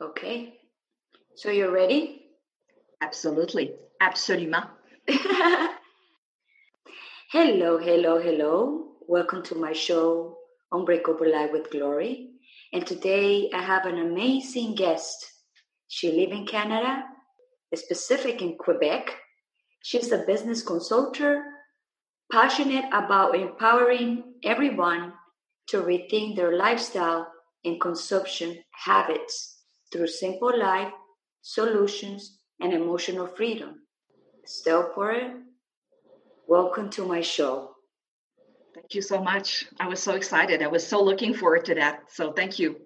[0.00, 0.54] Okay,
[1.34, 2.26] so you're ready?
[3.02, 3.74] Absolutely.
[4.00, 4.66] Absolument.
[7.32, 8.92] hello, hello, hello.
[9.08, 10.38] Welcome to my show,
[10.70, 12.30] Unbreakable Life with Glory.
[12.72, 15.32] And today I have an amazing guest.
[15.88, 17.02] She lives in Canada,
[17.74, 19.16] specific in Quebec.
[19.82, 21.42] She's a business consultant,
[22.30, 25.12] passionate about empowering everyone
[25.68, 27.26] to rethink their lifestyle
[27.64, 29.62] and consumption habits
[29.92, 30.92] through simple life,
[31.42, 33.80] solutions, and emotional freedom.
[34.44, 35.42] Estelle Porter,
[36.46, 37.70] welcome to my show.
[38.74, 39.66] Thank you so much.
[39.80, 40.62] I was so excited.
[40.62, 42.04] I was so looking forward to that.
[42.10, 42.76] So thank you.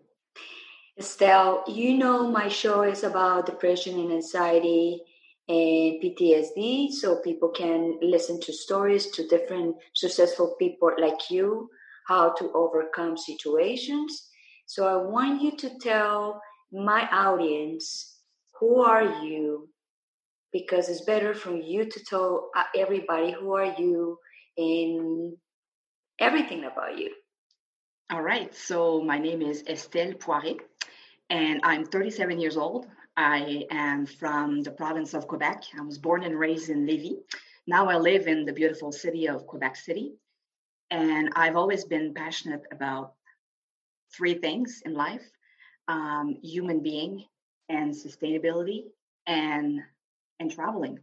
[0.99, 5.02] Estelle, you know my show is about depression and anxiety
[5.50, 11.68] and PTSD, so people can listen to stories to different successful people like you
[12.07, 14.29] how to overcome situations.
[14.66, 16.40] So I want you to tell
[16.73, 18.18] my audience,
[18.59, 19.68] who are you?
[20.52, 24.18] Because it's better for you to tell uh, everybody who are you
[24.57, 25.37] and
[26.18, 27.10] everything about you.
[28.12, 28.52] All right.
[28.54, 30.59] So my name is Estelle Poiret,
[31.29, 32.87] and I'm 37 years old.
[33.16, 35.65] I am from the province of Quebec.
[35.79, 37.19] I was born and raised in Lévis.
[37.66, 40.15] Now I live in the beautiful city of Quebec City.
[40.91, 43.15] And I've always been passionate about
[44.13, 45.23] three things in life
[45.88, 47.25] um, human being
[47.69, 48.85] and sustainability
[49.27, 49.81] and
[50.38, 50.99] and traveling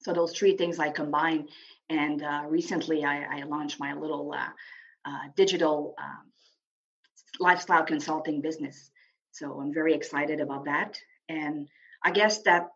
[0.00, 1.46] so those three things i combine
[1.88, 4.50] and uh, recently I, I, launched my little uh,
[5.04, 6.32] uh, digital um,
[7.38, 8.90] lifestyle consulting business
[9.30, 11.68] so i'm very excited about that and
[12.04, 12.68] i guess that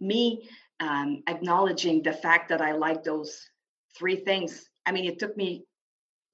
[0.00, 0.48] me
[0.80, 3.48] um, acknowledging the fact that i like those
[3.96, 5.64] three things i mean it took me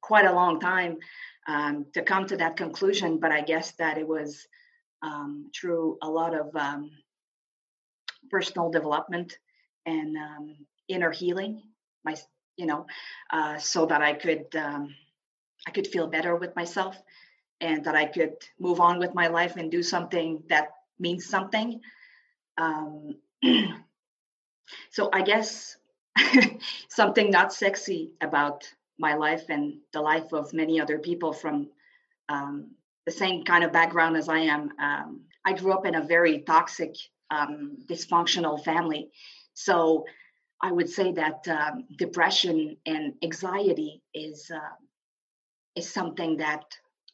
[0.01, 0.99] quite a long time
[1.47, 3.19] um, to come to that conclusion.
[3.19, 4.47] But I guess that it was
[5.03, 6.91] um, through a lot of um,
[8.31, 9.39] personal development
[9.87, 10.57] and um,
[10.89, 11.63] inner healing,
[12.05, 12.17] my
[12.57, 12.87] you know,
[13.33, 14.95] uh, so that I could um,
[15.67, 16.97] I could feel better with myself,
[17.61, 20.69] and that I could move on with my life and do something that
[21.01, 21.81] means something.
[22.59, 23.17] Um,
[24.91, 25.77] so I guess
[26.89, 28.69] something not sexy about
[28.99, 31.69] my life and the life of many other people from
[32.29, 32.73] um,
[33.07, 34.71] the same kind of background as I am.
[34.79, 36.95] Um, I grew up in a very toxic,
[37.31, 39.11] um, dysfunctional family.
[39.55, 40.05] So
[40.63, 44.77] I would say that um, depression and anxiety is uh,
[45.75, 46.65] is something that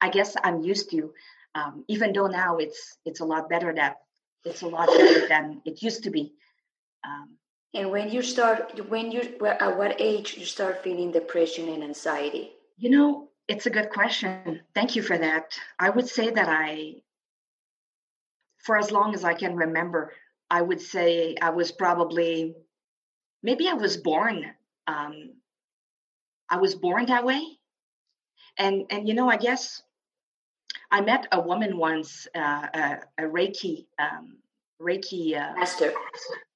[0.00, 1.12] I guess I'm used to.
[1.56, 3.96] Um, even though now it's it's a lot better that
[4.44, 6.34] it's a lot better than it used to be.
[7.04, 7.36] Um,
[7.72, 12.52] and when you start, when you at what age you start feeling depression and anxiety?
[12.76, 14.60] You know, it's a good question.
[14.74, 15.58] Thank you for that.
[15.78, 17.02] I would say that I,
[18.58, 20.12] for as long as I can remember,
[20.50, 22.54] I would say I was probably,
[23.42, 24.44] maybe I was born.
[24.86, 25.32] Um,
[26.48, 27.42] I was born that way,
[28.56, 29.82] and and you know, I guess
[30.96, 34.38] I met a woman once, uh, a, a Reiki um,
[34.80, 35.92] Reiki uh, master.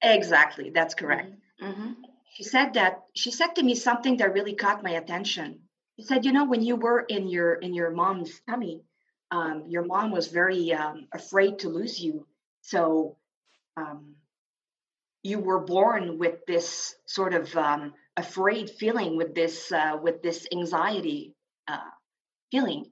[0.01, 1.29] Exactly, that's correct.
[1.61, 1.71] Mm-hmm.
[1.71, 1.91] mm-hmm.
[2.33, 5.59] She said that she said to me something that really caught my attention.
[5.95, 8.81] She said, "You know, when you were in your in your mom's tummy,
[9.29, 12.25] um, your mom was very um, afraid to lose you,
[12.61, 13.17] so
[13.77, 14.15] um,
[15.21, 20.47] you were born with this sort of um, afraid feeling, with this uh, with this
[20.51, 21.35] anxiety
[21.67, 21.91] uh,
[22.49, 22.91] feeling."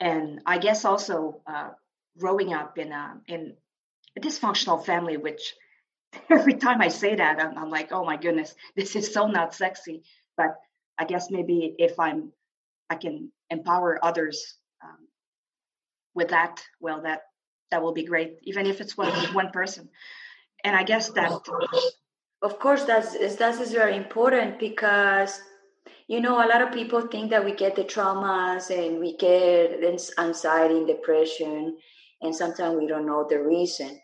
[0.00, 1.70] And I guess also uh,
[2.18, 3.54] growing up in a in
[4.16, 5.54] a dysfunctional family, which
[6.30, 9.54] every time I say that, I'm, I'm, like, oh my goodness, this is so not
[9.54, 10.02] sexy.
[10.36, 10.56] But
[10.98, 12.32] I guess maybe if I'm,
[12.90, 15.08] I can empower others um,
[16.14, 17.22] with that, well, that
[17.70, 19.88] that will be great, even if it's one one person.
[20.62, 21.32] And I guess that,
[22.42, 25.40] of course, that's that is very important because
[26.08, 29.82] you know a lot of people think that we get the traumas and we get
[30.18, 31.76] anxiety and depression
[32.22, 34.00] and sometimes we don't know the reason.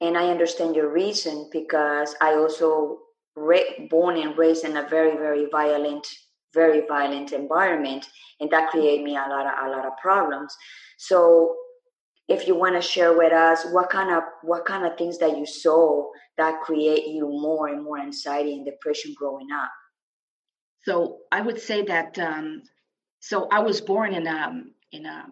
[0.00, 2.98] And I understand your reason because I also
[3.36, 6.06] re- born and raised in a very very violent
[6.54, 8.06] very violent environment
[8.40, 10.56] and that created me a lot of a lot of problems.
[10.98, 11.56] So
[12.28, 15.36] if you want to share with us what kind of what kind of things that
[15.36, 19.70] you saw that create you more and more anxiety and depression growing up
[20.84, 22.62] so i would say that um,
[23.20, 24.62] so i was born in a
[24.92, 25.26] in a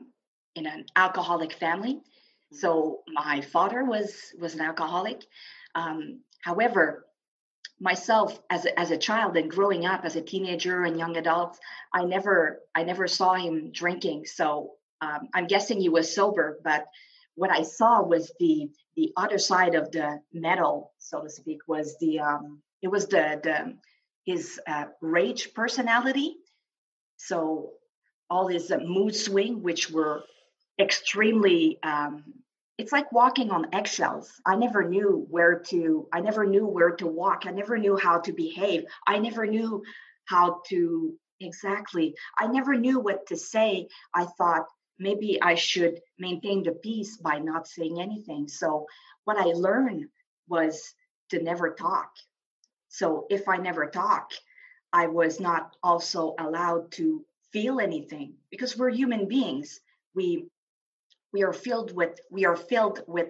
[0.54, 2.00] in an alcoholic family
[2.52, 5.24] so my father was was an alcoholic.
[5.74, 7.06] Um, however,
[7.78, 11.58] myself as a, as a child and growing up as a teenager and young adult,
[11.94, 14.26] I never I never saw him drinking.
[14.26, 16.86] So um, I'm guessing he was sober, but
[17.36, 21.96] what I saw was the the other side of the medal, so to speak, was
[22.00, 23.76] the um, it was the the
[24.24, 26.36] his uh, rage personality.
[27.16, 27.72] So
[28.28, 30.24] all his uh, mood swing, which were
[30.78, 32.24] extremely um,
[32.78, 34.40] it's like walking on eggshells.
[34.46, 37.42] I never knew where to i never knew where to walk.
[37.44, 38.84] I never knew how to behave.
[39.06, 39.82] I never knew
[40.24, 42.14] how to exactly.
[42.38, 43.88] I never knew what to say.
[44.14, 44.66] I thought
[44.98, 48.48] maybe i should maintain the peace by not saying anything.
[48.48, 48.86] So
[49.24, 50.06] what i learned
[50.48, 50.94] was
[51.30, 52.10] to never talk
[52.90, 54.32] so if i never talk
[54.92, 59.80] i was not also allowed to feel anything because we're human beings.
[60.14, 60.46] We
[61.32, 63.28] we are filled with we are filled with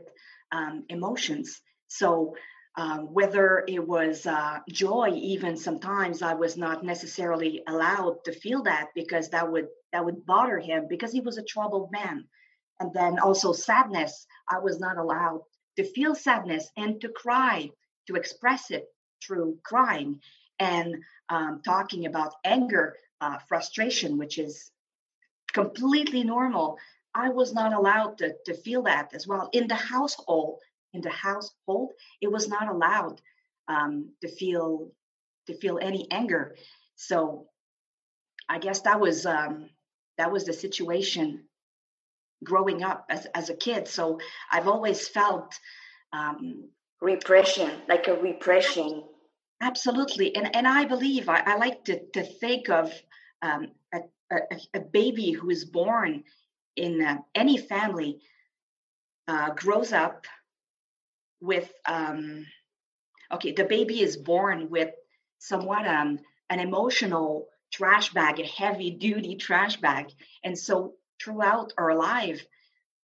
[0.53, 1.61] um, emotions.
[1.89, 2.37] So
[2.77, 8.63] um, whether it was uh, joy even sometimes i was not necessarily allowed to feel
[8.63, 12.25] that because that would that would bother him because he was a troubled man.
[12.79, 14.27] And then also sadness.
[14.49, 15.43] I was not allowed
[15.77, 17.71] to feel sadness and to cry
[18.07, 18.87] to express it
[19.25, 20.21] through crying
[20.59, 20.97] and
[21.29, 24.71] um, talking about anger uh, frustration which is
[25.53, 26.79] completely normal
[27.15, 29.49] I was not allowed to, to feel that as well.
[29.53, 30.61] In the household,
[30.93, 33.21] in the household, it was not allowed
[33.69, 34.91] um, to feel
[35.47, 36.57] to feel any anger.
[36.97, 37.47] So
[38.49, 39.71] I guess that was um,
[40.19, 41.45] that was the situation
[42.45, 43.89] growing up as, as a kid.
[43.89, 44.19] So
[44.51, 45.55] I've always felt
[46.13, 46.69] um,
[47.01, 49.05] repression, like a repression.
[49.61, 52.93] Absolutely, and and I believe I, I like to to think of
[53.43, 54.39] um, a, a,
[54.75, 56.25] a baby who is born
[56.77, 58.21] in uh, any family
[59.29, 60.27] uh, grows up
[61.41, 62.47] with um,
[63.33, 64.91] okay the baby is born with
[65.39, 66.19] somewhat um,
[66.51, 70.09] an emotional trash bag a heavy duty trash bag.
[70.45, 72.45] And so throughout our life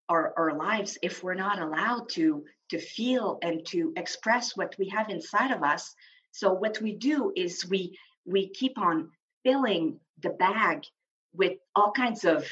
[0.08, 4.88] our, our lives if we're not allowed to to feel and to express what we
[4.88, 5.94] have inside of us
[6.36, 9.10] so what we do is we we keep on
[9.42, 10.84] filling the bag
[11.32, 12.46] with all kinds of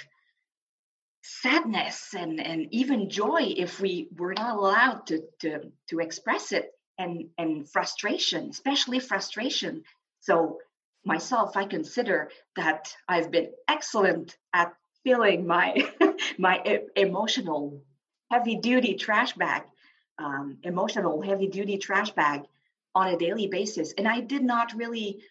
[1.22, 6.70] sadness and, and even joy if we were not allowed to, to, to express it
[6.98, 9.82] and, and frustration, especially frustration.
[10.20, 10.58] So
[11.04, 15.90] myself, I consider that I've been excellent at filling my
[16.38, 17.82] my emotional
[18.30, 19.62] heavy duty trash bag,
[20.18, 22.44] um, emotional heavy duty trash bag
[22.94, 25.22] on a daily basis, and I did not really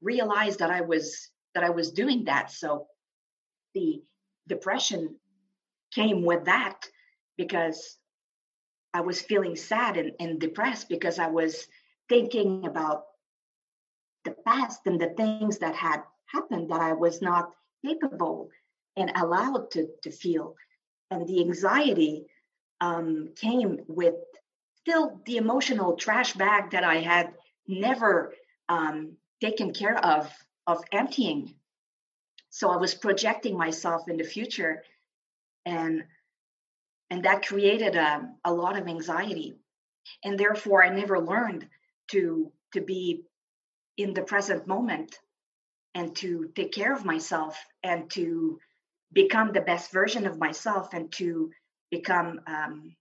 [0.00, 2.50] realize that I was that I was doing that.
[2.50, 2.86] So
[3.74, 4.02] the
[4.48, 5.16] depression
[5.94, 6.88] came with that
[7.36, 7.98] because
[8.94, 11.66] I was feeling sad and, and depressed because I was
[12.08, 13.04] thinking about
[14.24, 17.52] the past and the things that had happened that I was not
[17.84, 18.50] capable
[18.96, 20.54] and allowed to, to feel.
[21.10, 22.26] And the anxiety
[22.80, 24.14] um, came with
[24.82, 27.34] still the emotional trash bag that I had
[27.66, 28.34] never
[28.68, 30.32] um, taken care of,
[30.66, 31.54] of emptying.
[32.50, 34.82] So I was projecting myself in the future
[35.64, 36.04] and
[37.10, 39.54] and that created a, a lot of anxiety
[40.24, 41.68] and therefore i never learned
[42.10, 43.22] to to be
[43.96, 45.18] in the present moment
[45.94, 48.58] and to take care of myself and to
[49.12, 51.50] become the best version of myself and to
[51.90, 52.96] become um,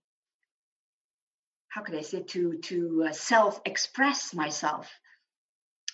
[1.71, 4.89] how could i say to to uh, self express myself.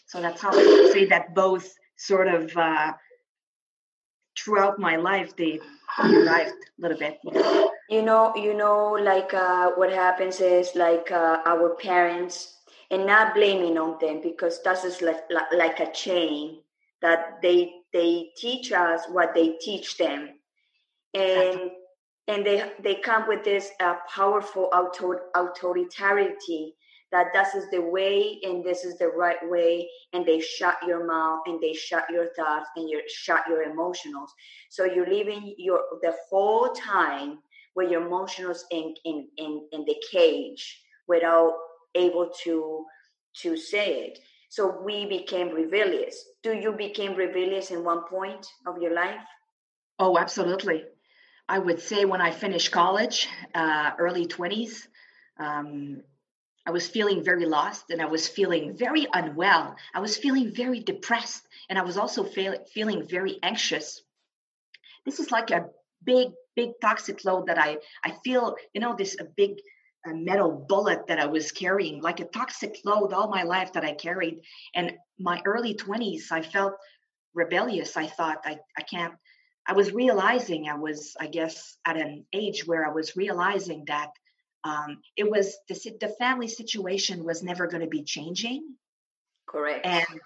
[0.08, 2.94] So that's how i say that both sort of uh,
[4.38, 5.60] throughout my life they
[6.00, 7.20] arrived a little bit.
[7.90, 12.58] You know you know like uh, what happens is like uh, our parents
[12.92, 16.60] and not blaming on them because that is like, like, like a chain
[17.02, 20.30] that they they teach us what they teach them.
[21.14, 21.72] And
[22.28, 26.74] and they they come with this uh, powerful authoritariety
[27.12, 29.90] that this is the way and this is the right way.
[30.14, 34.30] And they shut your mouth and they shut your thoughts and you shut your emotionals.
[34.70, 37.40] So you're living your the whole time
[37.76, 41.54] with your emotions in in in, in the cage without
[41.96, 42.86] able to
[43.42, 44.20] to say it.
[44.50, 46.24] So we became rebellious.
[46.44, 49.20] Do you became rebellious in one point of your life?
[50.00, 50.84] Oh absolutely
[51.48, 54.88] i would say when i finished college uh, early 20s
[55.40, 56.02] um,
[56.68, 59.78] I was feeling very lost and I was feeling very unwell.
[59.94, 64.02] I was feeling very depressed and I was also feel, feeling very anxious.
[65.06, 65.70] This is like a
[66.04, 66.28] big,
[66.58, 69.60] big toxic load that I, I feel, you know, this a big
[70.06, 73.86] a metal bullet that I was carrying, like a toxic load all my life that
[73.86, 74.42] I carried.
[74.76, 76.74] And my early 20s, I felt
[77.34, 77.98] rebellious.
[77.98, 79.14] I thought, I, I can't,
[79.68, 84.12] I was realizing, I was, I guess, at an age where I was realizing that
[84.64, 88.76] um, it was the, the family situation was never going to be changing.
[89.46, 89.86] Correct.
[89.86, 90.20] And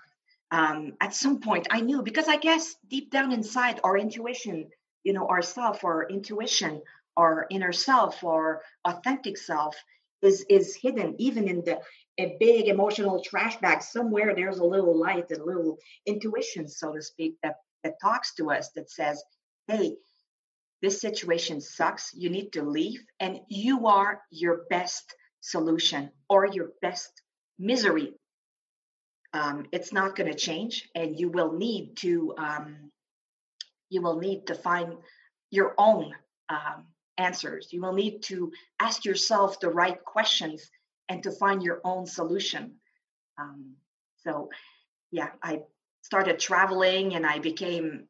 [0.51, 4.69] um, at some point, I knew because I guess deep down inside, our intuition,
[5.03, 6.81] you know, our self, our intuition,
[7.17, 9.75] our inner self, or authentic self
[10.21, 11.79] is is hidden even in the
[12.19, 16.93] a big emotional trash bag somewhere there's a little light and a little intuition so
[16.93, 19.23] to speak that that talks to us that says
[19.67, 19.95] hey
[20.81, 22.11] this situation sucks.
[22.13, 27.21] You need to leave and you are your best solution or your best
[27.59, 28.13] misery.
[29.33, 32.91] Um, it's not going to change and you will need to um,
[33.89, 34.95] you will need to find
[35.51, 36.13] your own
[36.49, 36.85] um,
[37.17, 37.67] answers.
[37.71, 40.69] You will need to ask yourself the right questions
[41.09, 42.75] and to find your own solution.
[43.37, 43.75] Um,
[44.23, 44.49] so
[45.11, 45.61] yeah i
[46.11, 48.05] started traveling and i became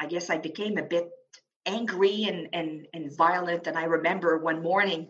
[0.00, 1.10] i guess i became a bit
[1.66, 3.66] angry and and, and violent.
[3.66, 5.08] And i remember one morning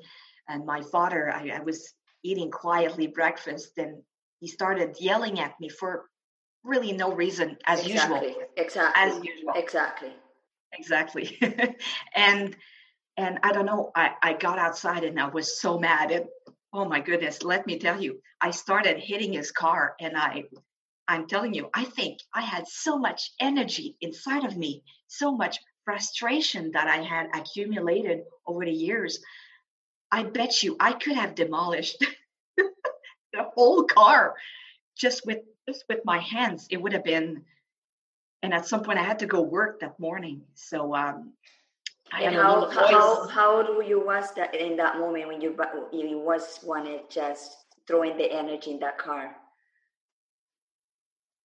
[0.49, 1.95] and my father I, I was
[2.25, 4.03] eating quietly breakfast and
[4.41, 6.07] he started yelling at me for
[6.65, 8.31] really no reason as exactly.
[8.31, 9.03] usual exactly.
[9.03, 9.53] As usual.
[9.55, 10.13] Exactly.
[10.73, 11.27] Exactly.
[12.17, 12.57] And
[13.17, 16.11] and i don't know I, I got outside and i was so mad.
[16.11, 16.27] And
[16.73, 20.45] oh my goodness let me tell you i started hitting his car and i
[21.09, 25.59] i'm telling you i think i had so much energy inside of me so much
[25.85, 29.21] frustration that i had accumulated over the years.
[30.11, 32.05] I bet you i could have demolished
[32.57, 34.35] the whole car
[34.97, 36.67] just with just with my hands.
[36.71, 37.45] It would have been
[38.43, 40.43] and at some point i had to go work that morning.
[40.55, 41.33] So um
[42.13, 45.57] I and how, how how do you was that in that moment when you
[45.93, 47.57] you was wanted just
[47.87, 49.35] throwing the energy in that car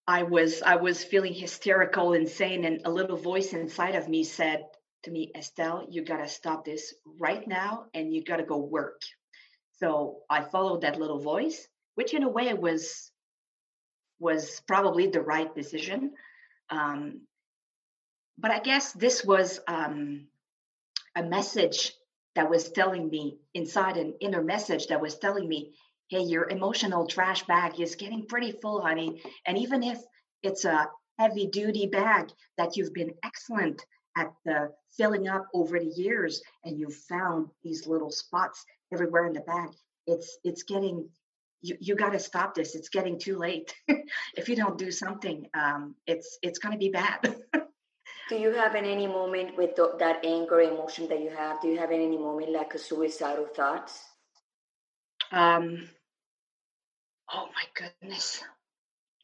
[0.08, 4.66] i was i was feeling hysterical insane and a little voice inside of me said
[5.04, 8.58] to me estelle you got to stop this right now and you got to go
[8.58, 9.02] work
[9.80, 13.12] so i followed that little voice which in a way was
[14.20, 16.14] was probably the right decision.
[16.70, 17.22] Um,
[18.38, 20.28] but I guess this was um,
[21.16, 21.94] a message
[22.36, 25.74] that was telling me inside an inner message that was telling me,
[26.10, 29.22] hey, your emotional trash bag is getting pretty full, honey.
[29.46, 30.00] And even if
[30.44, 33.84] it's a heavy duty bag that you've been excellent
[34.18, 39.34] at the filling up over the years and you've found these little spots everywhere in
[39.34, 39.70] the bag,
[40.06, 41.10] it's it's getting
[41.62, 42.76] you, you got to stop this.
[42.76, 43.74] It's getting too late.
[44.38, 47.36] If you don't do something um, it's it's going to be bad.
[48.30, 51.70] Do you have in any moment with the, that anger emotion that you have do
[51.70, 54.04] you have in any moment like a suicidal thoughts?
[55.32, 55.90] Um
[57.34, 58.44] oh my goodness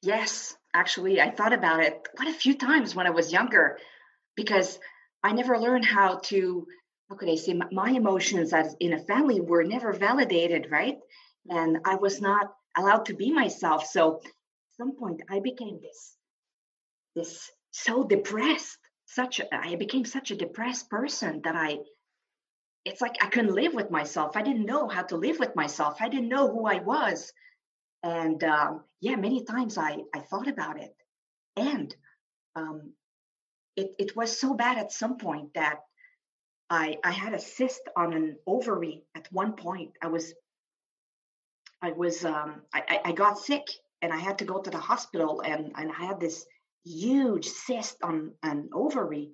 [0.01, 3.77] yes actually i thought about it quite a few times when i was younger
[4.35, 4.79] because
[5.23, 6.67] i never learned how to
[7.09, 10.97] how could i say my, emotions as in a family were never validated right
[11.49, 13.85] and I was not allowed to be myself.
[13.85, 14.31] So at
[14.77, 16.15] some point I became this,
[17.15, 21.79] this so depressed, such a, I became such a depressed person that I
[22.85, 24.35] it's like I couldn't live with myself.
[24.35, 26.01] I didn't know how to live with myself.
[26.01, 27.31] I didn't know who I was.
[28.03, 30.93] And um, yeah, many times I, I thought about it.
[31.55, 31.95] And
[32.55, 32.93] um,
[33.75, 35.79] it, it was so bad at some point that
[36.69, 39.91] I, I had a cyst on an ovary at one point.
[40.01, 40.33] I was
[41.81, 43.67] I was um, I, I got sick
[44.01, 46.45] and I had to go to the hospital and, and I had this
[46.85, 49.31] huge cyst on an ovary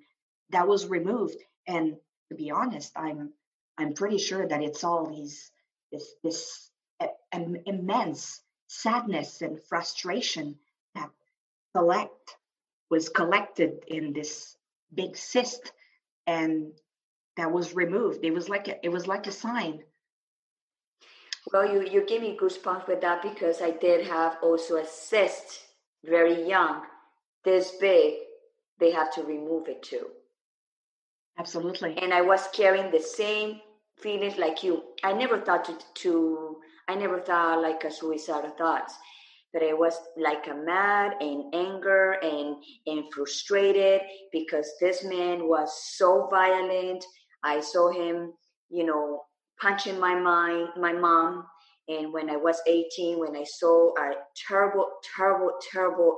[0.50, 1.36] that was removed.
[1.68, 1.96] And
[2.28, 3.32] to be honest, I'm
[3.78, 5.50] I'm pretty sure that it's all these
[5.92, 6.70] this this
[7.32, 10.56] immense sadness and frustration
[10.94, 11.10] that
[11.74, 12.36] collect
[12.90, 14.56] was collected in this
[14.94, 15.72] big cyst
[16.26, 16.72] and
[17.36, 18.24] that was removed.
[18.24, 19.82] It was like a, it was like a sign
[21.52, 25.60] well, you, you gave me goosebumps with that because I did have also a cyst
[26.04, 26.82] very young,
[27.44, 28.14] this big.
[28.78, 30.06] They have to remove it too.
[31.38, 31.98] Absolutely.
[31.98, 33.60] And I was carrying the same
[33.98, 34.82] feelings like you.
[35.02, 36.56] I never thought to, to
[36.90, 38.96] I never thought like a suicidal thoughts,
[39.52, 44.00] but I was like a mad and anger and and frustrated
[44.32, 47.04] because this man was so violent.
[47.44, 48.32] I saw him,
[48.70, 49.22] you know,
[49.60, 51.46] punching my mind, my mom.
[51.86, 54.14] And when I was 18, when I saw a
[54.48, 56.16] terrible, terrible, terrible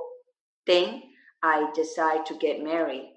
[0.65, 1.03] thing,
[1.43, 3.13] I decided to get married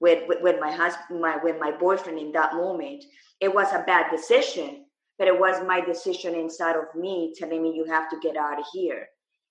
[0.00, 3.02] with, with, with my husband, my with my boyfriend in that moment.
[3.40, 4.84] It was a bad decision,
[5.20, 8.58] but it was my decision inside of me telling me you have to get out
[8.58, 9.06] of here.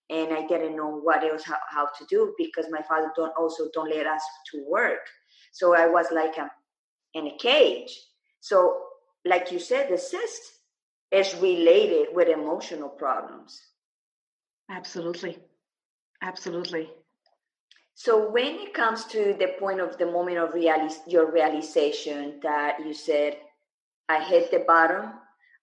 [0.10, 3.70] And i didn't know what else how, how to do because my father don't also
[3.72, 5.06] don't let us to work.
[5.52, 6.50] So i was like a, um,
[7.14, 7.92] in a cage.
[8.40, 8.82] So
[9.24, 10.42] like you said the cyst
[11.12, 13.62] is related with emotional problems.
[14.72, 15.38] Absolutely.
[16.24, 16.90] Absolutely.
[17.94, 22.80] So when it comes to the point of the moment of realis- your realization that
[22.84, 23.38] you said
[24.10, 25.12] i hit the bottom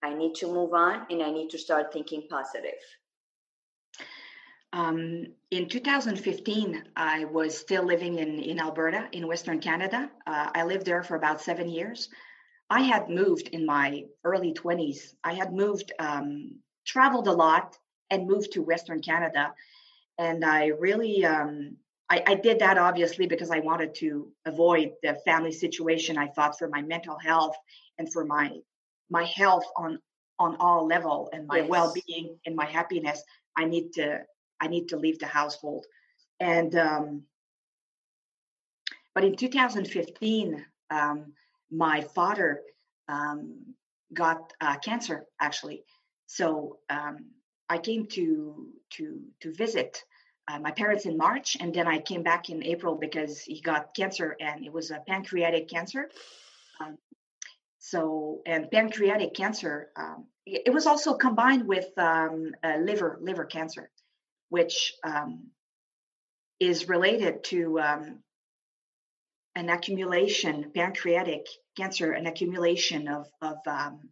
[0.03, 2.79] I need to move on and I need to start thinking positive.
[4.73, 10.11] Um, in 2015, I was still living in, in Alberta, in Western Canada.
[10.27, 12.09] Uh, I lived there for about seven years.
[12.69, 15.15] I had moved in my early 20s.
[15.23, 17.79] I had moved, um, traveled a lot,
[18.11, 19.55] and moved to Western Canada.
[20.19, 21.77] And I really, um,
[22.09, 26.17] I, I, did that obviously because I wanted to avoid the family situation.
[26.19, 27.57] I thought for my mental health
[27.99, 28.53] and for my
[29.11, 29.99] my health on
[30.39, 31.69] on all level and my yes.
[31.69, 33.23] well-being and my happiness
[33.57, 34.21] i need to
[34.61, 35.87] i need to leave the household.
[36.41, 37.23] And um
[39.15, 41.33] but in 2015 um
[41.71, 42.63] my father
[43.09, 43.75] um
[44.13, 45.85] got uh, cancer actually.
[46.27, 47.17] So um
[47.69, 50.03] i came to to to visit
[50.49, 53.95] uh, my parents in march and then i came back in april because he got
[53.95, 56.11] cancer and it was a pancreatic cancer.
[56.81, 56.99] Um,
[57.89, 63.91] so, and pancreatic cancer, um, it was also combined with um, liver liver cancer,
[64.49, 65.51] which um,
[66.59, 68.19] is related to um,
[69.55, 74.09] an accumulation pancreatic cancer, an accumulation of of um,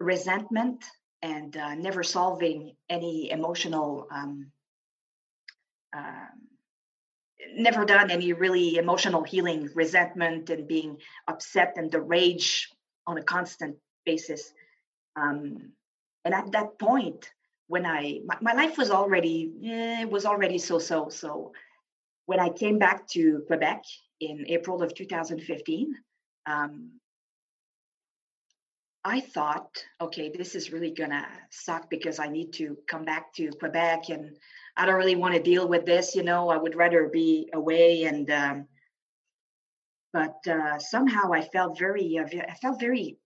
[0.00, 0.82] resentment
[1.20, 4.50] and uh, never solving any emotional um,
[5.94, 6.26] uh,
[7.56, 12.70] never done any really emotional healing, resentment and being upset and the rage
[13.06, 14.52] on a constant basis.
[15.16, 15.72] Um,
[16.24, 17.30] and at that point,
[17.66, 21.52] when I my, my life was already eh, was already so so so.
[22.26, 23.82] When I came back to Quebec
[24.20, 25.94] in April of 2015,
[26.46, 26.90] um,
[29.04, 33.50] I thought, okay, this is really gonna suck because I need to come back to
[33.58, 34.36] Quebec and
[34.76, 38.04] I don't really want to deal with this, you know, I would rather be away
[38.04, 38.68] and um,
[40.12, 43.18] but uh, somehow I felt very, uh, I felt very,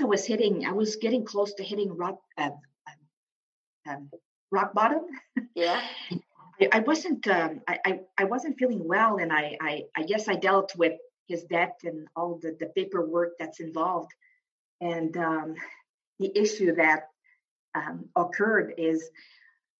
[0.00, 2.50] I was hitting, I was getting close to hitting rock, uh,
[3.88, 4.10] um,
[4.50, 5.02] rock bottom.
[5.54, 5.80] Yeah.
[6.60, 10.26] I, I wasn't, um, I, I, I, wasn't feeling well, and I, I, I guess
[10.26, 10.94] I dealt with
[11.28, 14.10] his death and all the, the paperwork that's involved.
[14.80, 15.54] And um,
[16.18, 17.08] the issue that
[17.74, 19.10] um, occurred is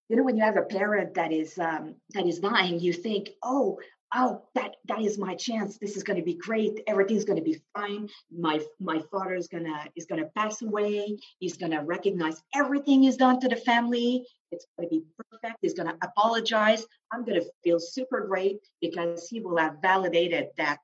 [0.08, 3.30] you know when you have a parent that is um, that is dying you think
[3.42, 3.78] oh
[4.14, 5.78] oh that that is my chance.
[5.78, 6.80] This is going to be great.
[6.86, 8.08] Everything's going to be fine.
[8.30, 11.18] My my father is going to is going to pass away.
[11.38, 14.24] He's going to recognize everything he's done to the family.
[14.52, 15.58] It's going to be perfect.
[15.60, 16.86] He's going to apologize.
[17.12, 20.78] I'm going to feel super great because he will have validated that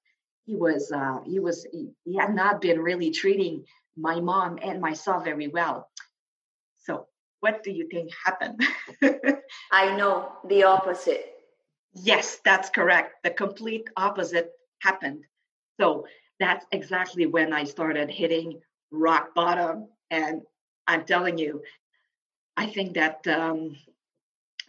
[0.44, 3.64] he was uh, he was he, he had not been really treating
[3.96, 5.88] my mom and myself very well.
[6.78, 7.06] So
[7.42, 8.60] what do you think happened?
[9.72, 11.26] I know the opposite.
[11.92, 13.24] Yes, that's correct.
[13.24, 15.24] The complete opposite happened.
[15.80, 16.06] So
[16.38, 18.60] that's exactly when I started hitting
[18.92, 19.88] rock bottom.
[20.10, 20.42] And
[20.86, 21.62] I'm telling you,
[22.56, 23.76] I think that um,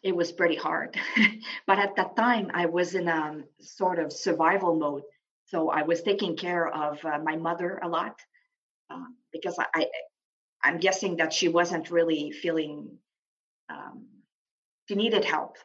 [0.01, 0.97] it was pretty hard.
[1.67, 5.03] but at that time, I was in a sort of survival mode.
[5.45, 8.19] So I was taking care of uh, my mother a lot
[8.89, 9.85] uh, because I,
[10.63, 12.97] I'm guessing that she wasn't really feeling
[13.69, 14.07] um,
[14.87, 15.57] she needed help.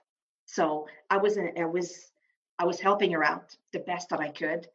[0.46, 2.10] So I was I was
[2.58, 4.66] I was helping her out the best that I could.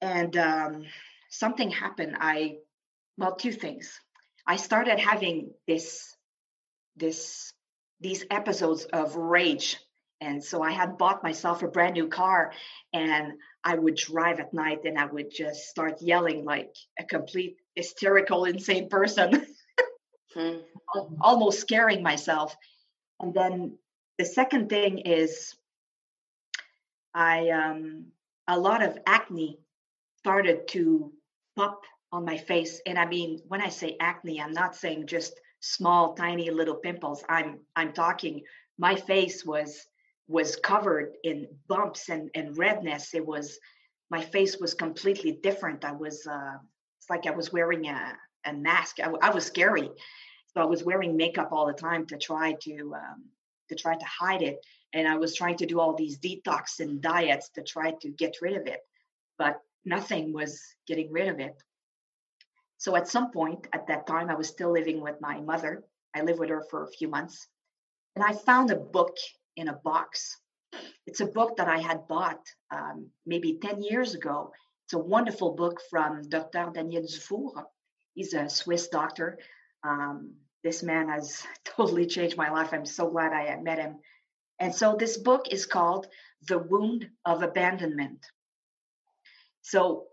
[0.00, 0.84] And um,
[1.30, 2.16] something happened.
[2.18, 2.58] I
[3.16, 4.00] well, two things.
[4.46, 6.16] I started having this
[6.96, 7.52] this
[8.00, 9.76] these episodes of rage
[10.20, 12.52] and so I had bought myself a brand new car
[12.92, 17.56] and I would drive at night and I would just start yelling like a complete
[17.74, 19.46] hysterical, insane person,
[20.34, 20.58] hmm.
[21.20, 22.56] almost scaring myself.
[23.20, 23.78] And then
[24.16, 25.54] the second thing is
[27.14, 28.06] I um
[28.46, 29.58] a lot of acne
[30.18, 31.12] started to
[31.56, 32.80] pop on my face.
[32.86, 37.24] And I mean, when I say acne, I'm not saying just small, tiny little pimples.
[37.28, 38.42] I'm I'm talking
[38.78, 39.87] my face was
[40.28, 43.14] was covered in bumps and, and redness.
[43.14, 43.58] It was
[44.10, 45.84] my face was completely different.
[45.84, 46.58] I was uh,
[46.98, 48.12] it's like I was wearing a,
[48.44, 49.00] a mask.
[49.00, 49.90] I, I was scary,
[50.52, 53.24] so I was wearing makeup all the time to try to um,
[53.70, 54.64] to try to hide it.
[54.92, 58.36] And I was trying to do all these detox and diets to try to get
[58.40, 58.80] rid of it,
[59.38, 61.62] but nothing was getting rid of it.
[62.78, 65.84] So at some point at that time, I was still living with my mother.
[66.14, 67.46] I lived with her for a few months.
[68.14, 69.16] And I found a book
[69.58, 70.38] in a box.
[71.06, 72.40] It's a book that I had bought
[72.70, 74.52] um, maybe 10 years ago.
[74.86, 76.70] It's a wonderful book from Dr.
[76.72, 77.66] Daniel Dufour.
[78.14, 79.38] He's a Swiss doctor.
[79.82, 82.72] Um, this man has totally changed my life.
[82.72, 83.96] I'm so glad I met him.
[84.60, 86.06] And so this book is called
[86.48, 88.24] The Wound of Abandonment.
[89.62, 90.06] So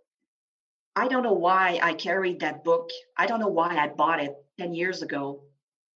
[0.96, 2.90] I don't know why I carried that book.
[3.18, 5.44] I don't know why I bought it 10 years ago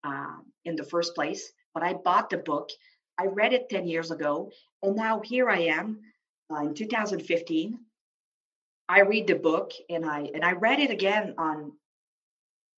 [0.03, 2.69] um, in the first place, but I bought the book.
[3.19, 4.51] I read it 10 years ago.
[4.81, 5.99] And now here I am
[6.51, 7.79] uh, in 2015.
[8.87, 11.73] I read the book and I and I read it again on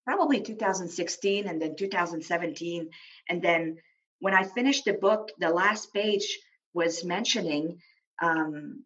[0.06, 2.90] probably 2016 and then 2017
[3.30, 3.78] and then
[4.20, 6.40] when I finished the book, the last page
[6.74, 7.80] was mentioning
[8.22, 8.84] um,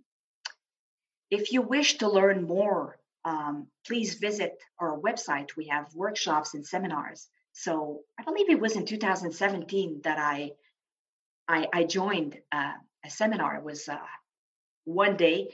[1.29, 5.55] if you wish to learn more, um, please visit our website.
[5.57, 7.27] We have workshops and seminars.
[7.53, 10.51] So I believe it was in 2017 that I
[11.47, 12.73] I, I joined uh,
[13.05, 13.55] a seminar.
[13.57, 13.97] It was uh,
[14.85, 15.49] one day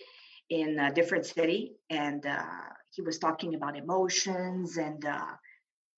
[0.50, 2.44] in a different city, and uh,
[2.92, 5.32] he was talking about emotions, and uh,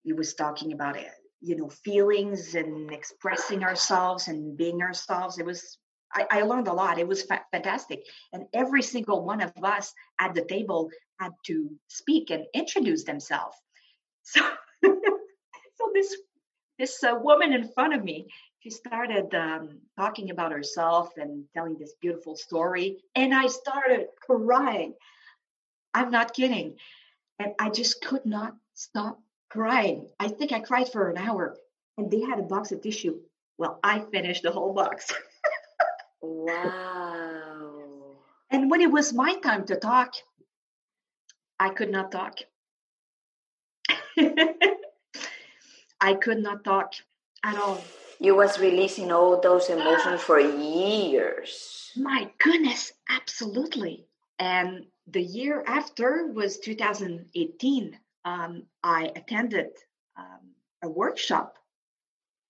[0.04, 0.98] he was talking about
[1.42, 5.38] you know feelings and expressing ourselves and being ourselves.
[5.40, 5.78] It was
[6.14, 7.00] I, I learned a lot.
[7.00, 8.04] It was fa- fantastic.
[8.32, 13.58] And every single one of us at the table had to speak and introduce themselves.
[14.26, 14.42] So
[14.86, 16.16] so this
[16.80, 18.28] this uh, woman in front of me
[18.64, 24.94] she started um, talking about herself and telling this beautiful story and i started crying
[25.94, 26.76] i'm not kidding
[27.40, 29.20] and i just could not stop
[29.54, 30.10] crying.
[30.20, 31.56] I think I cried for an hour
[31.98, 33.20] and they had a box of tissue.
[33.60, 35.14] Well, I finished the whole box.
[36.22, 38.16] wow.
[38.50, 40.16] And when it was my time to talk,
[41.60, 42.40] I could not talk.
[46.02, 46.94] I could not talk
[47.44, 47.84] at all.
[48.20, 51.92] You was releasing all those emotions for years.
[51.96, 54.06] My goodness, absolutely.
[54.40, 59.72] And the year after was 2018 um, I attended
[60.18, 61.58] um, a workshop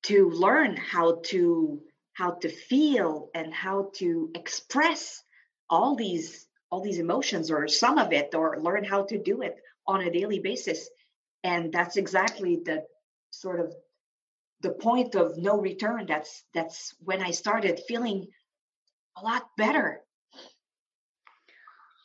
[0.04, 1.82] to learn how to
[2.14, 5.24] how to feel and how to express
[5.70, 9.56] all these all these emotions or some of it or learn how to do it
[9.88, 10.90] on a daily basis
[11.44, 12.84] and that's exactly the
[13.32, 13.74] sort of
[14.64, 18.26] the point of no return that's that's when i started feeling
[19.18, 20.02] a lot better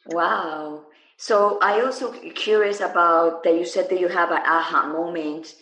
[0.07, 0.85] wow
[1.21, 5.53] so I also curious about that you said that you have an aha moment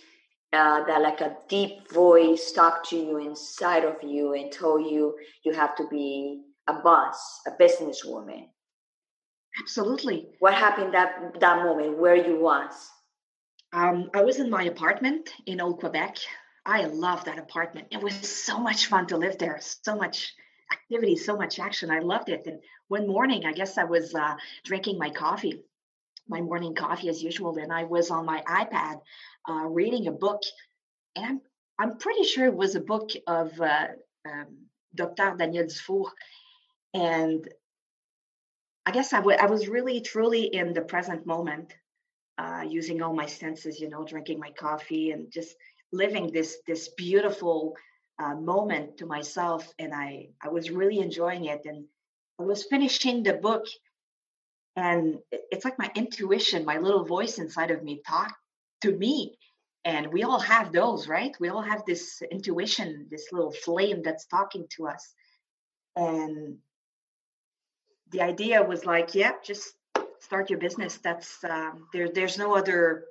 [0.52, 5.16] uh, that like a deep voice talked to you inside of you and told you
[5.44, 8.48] you have to be a boss, a businesswoman.
[9.58, 10.28] Absolutely.
[10.40, 11.96] What happened that that moment?
[11.96, 12.74] Where you was?
[13.72, 16.18] Um, I was in my apartment in Old Quebec.
[16.66, 17.88] I love that apartment.
[17.92, 19.60] It was so much fun to live there.
[19.60, 20.34] So much
[20.72, 21.90] activity, so much action.
[21.92, 22.42] I loved it.
[22.46, 25.62] And one morning, I guess I was uh, drinking my coffee,
[26.28, 29.00] my morning coffee as usual, and I was on my iPad
[29.48, 30.42] uh, reading a book,
[31.14, 31.40] and I'm
[31.78, 33.88] I'm pretty sure it was a book of uh,
[34.26, 34.56] um,
[34.94, 35.36] Dr.
[35.38, 36.10] Daniel Dufour,
[36.94, 37.46] and
[38.86, 41.74] I guess I, w- I was really truly in the present moment,
[42.38, 45.54] uh, using all my senses, you know, drinking my coffee and just
[45.92, 47.76] living this this beautiful
[48.18, 51.62] uh, moment to myself, and I I was really enjoying it.
[51.64, 51.86] And
[52.38, 53.66] I was finishing the book,
[54.74, 58.34] and it's like my intuition, my little voice inside of me talked
[58.82, 59.38] to me.
[59.84, 61.34] And we all have those, right?
[61.38, 65.14] We all have this intuition, this little flame that's talking to us.
[65.94, 66.58] And
[68.10, 69.72] the idea was like, yeah, just
[70.20, 70.98] start your business.
[70.98, 72.08] That's um, there.
[72.08, 73.04] There's no other.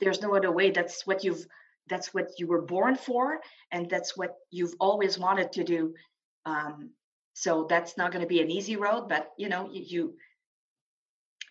[0.00, 0.70] There's no other way.
[0.70, 1.46] That's what you've
[1.88, 5.94] that's what you were born for and that's what you've always wanted to do.
[6.46, 6.90] Um,
[7.34, 10.14] so that's not going to be an easy road but you know you, you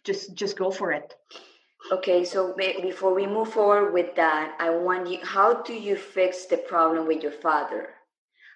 [0.04, 1.14] just just go for it.
[1.92, 6.46] Okay so before we move forward with that i want you how do you fix
[6.46, 7.90] the problem with your father?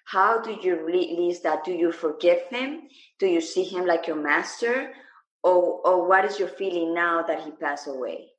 [0.04, 2.88] How do you release that do you forgive him?
[3.18, 4.94] Do you see him like your master?
[5.42, 8.30] Or or what is your feeling now that he passed away?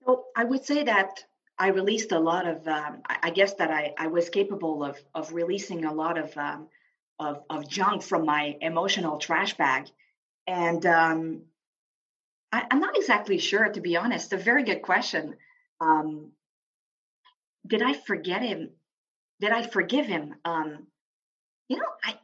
[0.00, 1.24] Well i would say that
[1.58, 2.66] I released a lot of.
[2.68, 6.68] Um, I, guess that I, I was capable of of releasing a lot of um,
[7.18, 9.88] of, of junk from my emotional trash bag,
[10.46, 11.42] and um,
[12.52, 14.32] I, am not exactly sure, to be honest.
[14.32, 15.36] A very good question.
[15.80, 16.30] Um,
[17.66, 18.70] did I forget him?
[19.40, 20.34] Did I forgive him?
[20.44, 20.86] Um,
[21.68, 22.18] you know, I,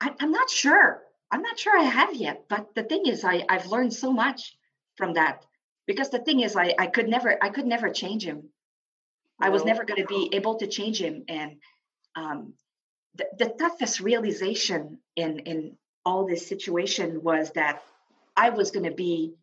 [0.00, 1.02] I I'm not sure.
[1.30, 2.46] I'm not sure I have yet.
[2.48, 4.56] But the thing is, I I've learned so much
[4.96, 5.44] from that
[5.88, 8.38] because the thing is I, I could never i could never change him.
[9.40, 9.46] No.
[9.46, 11.56] i was never going to be able to change him and
[12.14, 12.54] um,
[13.16, 17.82] the, the toughest realization in in all this situation was that
[18.36, 19.34] i was going to be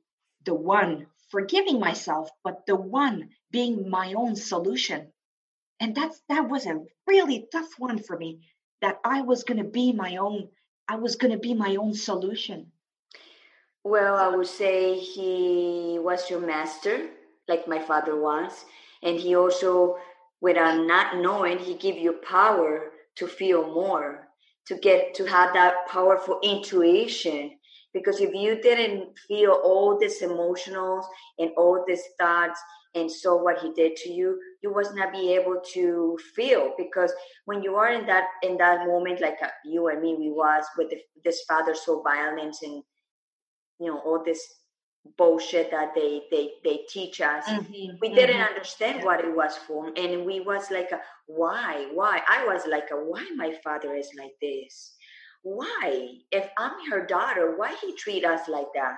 [0.45, 5.13] the one forgiving myself but the one being my own solution.
[5.79, 8.41] And that's that was a really tough one for me
[8.81, 10.49] that i was going to be my own
[10.87, 12.71] i was going to be my own solution
[13.85, 17.07] well, I would say he was your master,
[17.47, 18.65] like my father was.
[19.03, 19.97] And he also,
[20.41, 24.27] without not knowing, he gave you power to feel more,
[24.65, 27.51] to get to have that powerful intuition.
[27.93, 31.05] Because if you didn't feel all these emotions
[31.37, 32.59] and all these thoughts
[32.95, 36.73] and saw what he did to you, you was not be able to feel.
[36.75, 37.13] Because
[37.45, 40.65] when you are in that in that moment, like uh, you and me, we was
[40.75, 42.81] with the, this father so violent and
[43.79, 44.41] you know all this
[45.17, 47.45] bullshit that they they they teach us.
[47.45, 48.53] Mm-hmm, we didn't mm-hmm.
[48.53, 51.87] understand what it was for and we was like a, why?
[51.93, 52.21] Why?
[52.27, 54.93] I was like a, why my father is like this?
[55.43, 56.09] Why?
[56.31, 58.97] If i'm her daughter why he treat us like that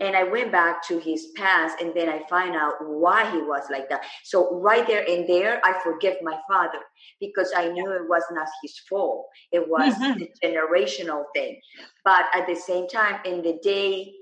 [0.00, 3.64] and i went back to his past and then i find out why he was
[3.70, 4.02] like that.
[4.22, 6.80] So right there and there i forgive my father
[7.20, 9.26] because i knew it was not his fault.
[9.52, 10.18] It was mm-hmm.
[10.18, 11.60] the generational thing.
[12.04, 14.12] But at the same time in the day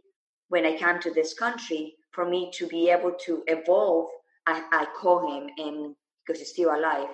[0.49, 4.09] when i came to this country for me to be able to evolve
[4.47, 5.95] i, I call him and
[6.27, 7.09] because he's still alive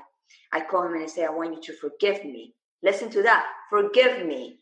[0.53, 2.55] i call him and i say i want you to forgive me.
[2.83, 3.47] Listen to that.
[3.71, 4.61] Forgive me.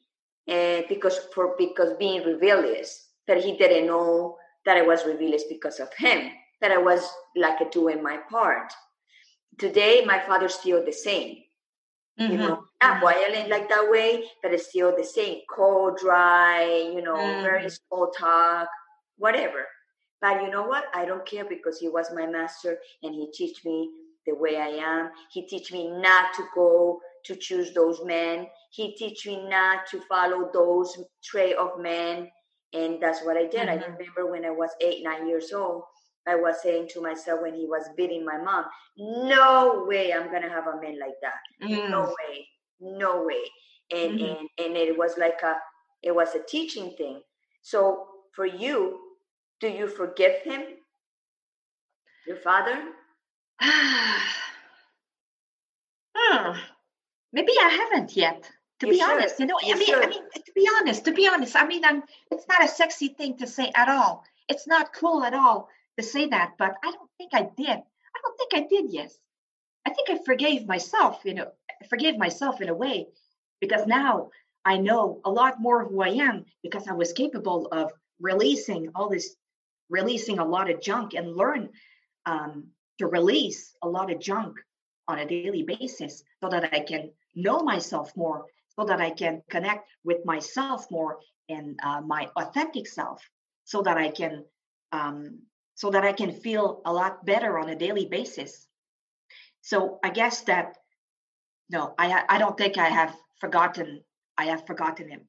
[0.49, 5.81] And because for because being rebellious that he didn't know that I was revealed because
[5.81, 8.73] of him, that I was like doing my part.
[9.59, 11.39] Today, my father's still the same.
[12.21, 12.33] Mm-hmm.
[12.33, 15.41] You know, not violent like that way, but it's still the same.
[15.51, 17.43] Cold, dry, you know, mm-hmm.
[17.43, 18.69] very small talk,
[19.19, 19.67] whatever.
[20.21, 20.85] But you know what?
[20.95, 23.91] I don't care because he was my master and he teach me
[24.27, 25.11] the way I am.
[25.31, 28.47] He teach me not to go to choose those men.
[28.71, 32.31] He teach me not to follow those trait of men
[32.73, 33.69] and that's what I did.
[33.69, 33.83] Mm-hmm.
[33.83, 35.85] I remember when I was eight, nine years old,
[36.27, 38.65] I was saying to myself when he was beating my mom,
[38.99, 41.39] no way I'm gonna have a man like that.
[41.63, 41.91] Mm.
[41.91, 42.49] No way.
[42.81, 43.43] No way.
[43.93, 44.25] And mm-hmm.
[44.25, 45.55] and and it was like a
[46.03, 47.21] it was a teaching thing.
[47.63, 48.99] So for you,
[49.61, 50.63] do you forgive him?
[52.27, 52.77] Your father?
[56.17, 56.59] hmm.
[57.33, 58.51] Maybe I haven't yet
[58.81, 61.57] to be honest you know i mean i mean to be honest to be honest
[61.57, 64.25] i mean i'm it's not a sexy thing to say at all.
[64.49, 67.69] It's not cool at all to say that but i don't think i did.
[67.69, 69.17] I don't think i did yes.
[69.87, 71.51] I think i forgave myself you know
[71.89, 73.07] forgave myself in a way
[73.61, 74.31] because now
[74.65, 78.91] i know a lot more of who i am because i was capable of releasing
[78.95, 79.37] all this
[79.89, 81.69] releasing a lot of junk and learn
[82.27, 82.67] um,
[82.99, 84.57] to release a lot of junk
[85.07, 88.47] on a daily basis so that i can know myself more
[88.85, 93.23] that I can connect with myself more and uh, my authentic self,
[93.65, 94.45] so that I can
[94.93, 95.39] um,
[95.75, 98.67] so that I can feel a lot better on a daily basis.
[99.63, 100.77] So I guess that
[101.71, 104.03] no, I I don't think I have forgotten.
[104.39, 105.23] I have forgotten him.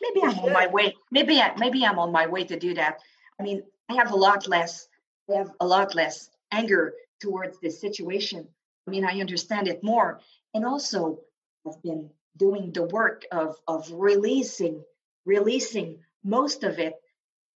[0.00, 0.96] Maybe I'm on my way.
[1.10, 2.98] Maybe I, maybe I'm on my way to do that.
[3.38, 4.88] I mean, I have a lot less.
[5.30, 8.48] I have a lot less anger towards this situation.
[8.86, 10.20] I mean, I understand it more,
[10.54, 11.20] and also
[11.66, 14.82] I've been doing the work of of releasing
[15.26, 16.94] releasing most of it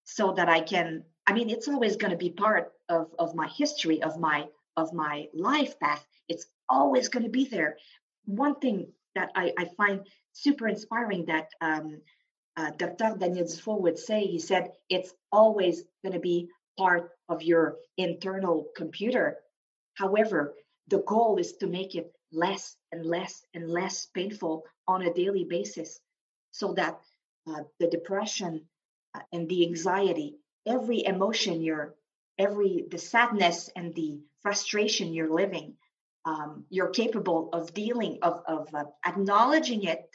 [0.04, 3.48] so that i can i mean it's always going to be part of of my
[3.48, 6.04] history of my of my life path.
[6.28, 7.76] It's always going to be there.
[8.24, 12.00] One thing that i i find super inspiring that um,
[12.56, 17.42] uh, dr daniel dufour would say he said it's always going to be part of
[17.42, 19.38] your internal computer.
[19.94, 20.54] However
[20.88, 25.44] the goal is to make it less and less and less painful on a daily
[25.44, 26.00] basis.
[26.50, 27.00] So that
[27.46, 28.66] uh, the depression
[29.14, 31.94] uh, and the anxiety every emotion you're
[32.38, 35.76] every the sadness and the frustration you're living
[36.24, 40.08] um, you're capable of dealing of, of uh, acknowledging it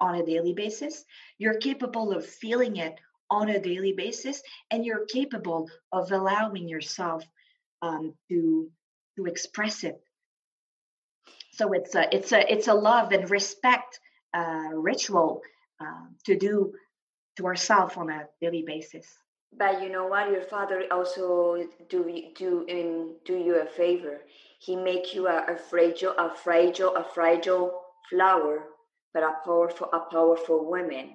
[0.00, 1.04] on a daily basis.
[1.38, 2.94] You're capable of feeling it
[3.30, 7.24] on a daily basis and you're capable of allowing yourself
[7.82, 8.70] um, to
[9.16, 10.00] to express it
[11.56, 14.00] so it's a it's a it's a love and respect
[14.34, 15.40] uh, ritual
[15.80, 16.72] uh, to do
[17.36, 19.06] to ourselves on a daily basis.
[19.56, 20.30] But you know what?
[20.30, 24.20] Your father also do do in do you a favor.
[24.58, 28.64] He make you a, a fragile a fragile a fragile flower,
[29.14, 31.14] but a powerful a powerful woman.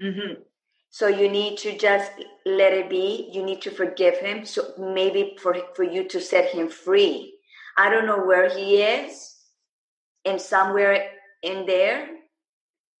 [0.00, 0.42] Mm-hmm.
[0.90, 2.12] So you need to just
[2.46, 3.30] let it be.
[3.32, 4.44] You need to forgive him.
[4.44, 7.34] So maybe for for you to set him free.
[7.76, 9.29] I don't know where he is,
[10.30, 11.10] and somewhere
[11.42, 12.08] in there,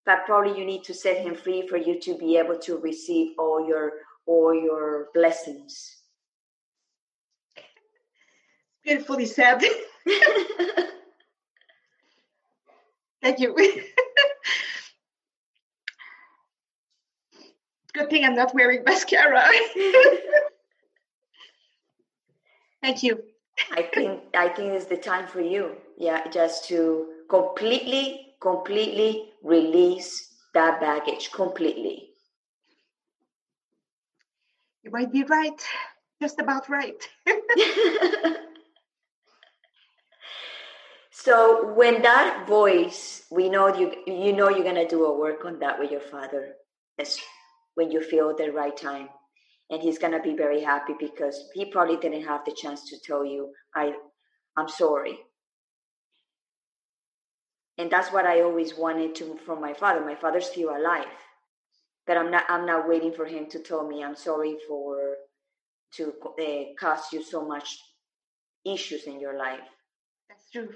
[0.04, 3.34] but probably you need to set him free for you to be able to receive
[3.38, 3.92] all your
[4.26, 5.96] all your blessings.
[8.84, 9.62] Beautifully said.
[13.22, 13.54] Thank you.
[17.92, 19.44] Good thing I'm not wearing mascara.
[22.82, 23.22] Thank you.
[23.72, 25.76] I think I think it's the time for you.
[25.98, 32.08] Yeah, just to completely, completely release that baggage completely.
[34.82, 35.62] You might be right.
[36.20, 37.08] Just about right.
[41.10, 45.58] so when that voice, we know you you know you're gonna do a work on
[45.60, 46.54] that with your father.
[46.98, 47.18] As
[47.74, 49.08] when you feel the right time.
[49.70, 53.24] And he's gonna be very happy because he probably didn't have the chance to tell
[53.24, 53.94] you, I
[54.56, 55.18] I'm sorry.
[57.80, 60.04] And that's what I always wanted to from my father.
[60.04, 61.06] My father's still alive.
[62.06, 65.16] But I'm not I'm not waiting for him to tell me I'm sorry for
[65.94, 67.78] to uh, cause you so much
[68.66, 69.68] issues in your life.
[70.28, 70.74] That's true.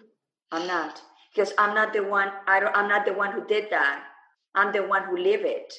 [0.53, 1.03] I'm not
[1.35, 2.33] because I'm not the one.
[2.49, 2.77] I don't.
[2.77, 4.05] I'm not the one who did that.
[4.57, 5.75] I'm the one who live it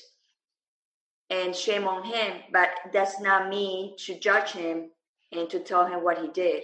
[1.32, 4.90] and shame on him but that's not me to judge him
[5.32, 6.64] and to tell him what he did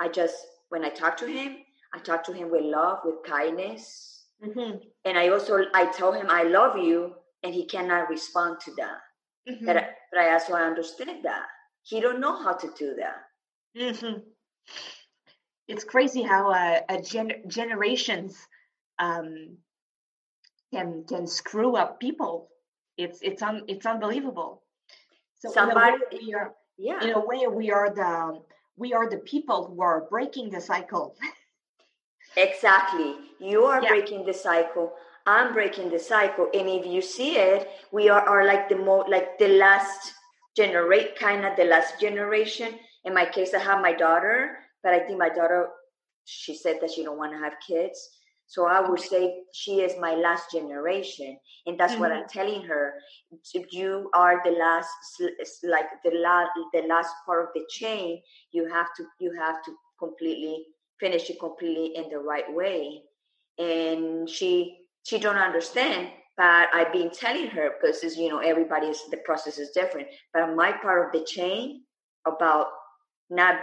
[0.00, 0.36] i just
[0.68, 1.56] when i talk to him
[1.94, 4.76] i talk to him with love with kindness mm-hmm.
[5.04, 8.98] and i also i tell him i love you and he cannot respond to that
[9.48, 9.66] mm-hmm.
[9.66, 11.46] but, but i also understand that
[11.82, 13.22] he don't know how to do that
[13.76, 14.18] mm-hmm.
[15.68, 18.36] it's crazy how uh, a gen- generations
[18.98, 19.56] um,
[20.72, 22.48] can can screw up people
[22.96, 24.62] it's it's un, it's unbelievable.
[25.38, 27.04] So Somebody, in a way we are, yeah.
[27.04, 28.40] In a way, we are the
[28.76, 31.16] we are the people who are breaking the cycle.
[32.36, 33.88] exactly, you are yeah.
[33.88, 34.92] breaking the cycle.
[35.26, 39.06] I'm breaking the cycle, and if you see it, we are, are like the more
[39.08, 40.12] like the last
[40.56, 42.74] generate kind of the last generation.
[43.04, 45.68] In my case, I have my daughter, but I think my daughter
[46.24, 47.98] she said that she don't want to have kids
[48.52, 52.02] so I would say she is my last generation, and that's mm-hmm.
[52.02, 52.92] what I'm telling her.
[53.70, 54.90] You are the last,
[55.62, 58.20] like the last, the last part of the chain.
[58.50, 60.66] You have to, you have to completely
[61.02, 63.02] finish it completely in the right way.
[63.58, 69.18] And she, she don't understand, but I've been telling her because you know everybody's the
[69.18, 70.08] process is different.
[70.32, 71.82] But my part of the chain
[72.26, 72.68] about
[73.28, 73.56] not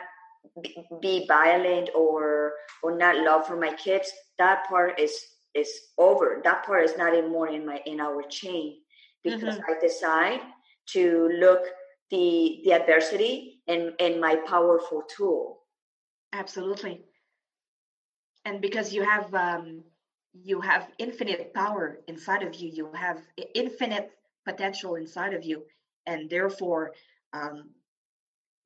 [1.01, 5.13] be violent or or not love for my kids that part is
[5.53, 8.77] is over that part is not anymore in my in our chain
[9.23, 9.71] because mm-hmm.
[9.71, 10.39] i decide
[10.87, 11.63] to look
[12.09, 15.59] the the adversity and and my powerful tool
[16.33, 17.03] absolutely
[18.45, 19.83] and because you have um
[20.33, 23.21] you have infinite power inside of you you have
[23.53, 24.11] infinite
[24.49, 25.63] potential inside of you.
[26.05, 26.91] And therefore
[27.33, 27.69] um,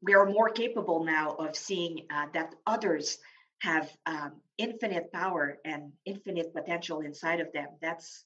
[0.02, 3.18] we are more capable now of seeing uh, that others
[3.60, 7.68] have um, infinite power and infinite potential inside of them.
[7.82, 8.26] That's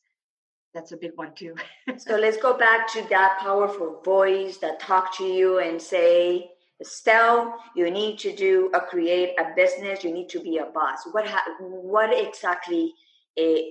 [0.74, 1.56] that's a big one too.
[1.98, 7.56] So let's go back to that powerful voice that talk to you and say estelle
[7.76, 10.04] you need to do a create a business.
[10.04, 11.00] You need to be a boss.
[11.12, 12.94] What ha- what exactly
[13.38, 13.62] uh,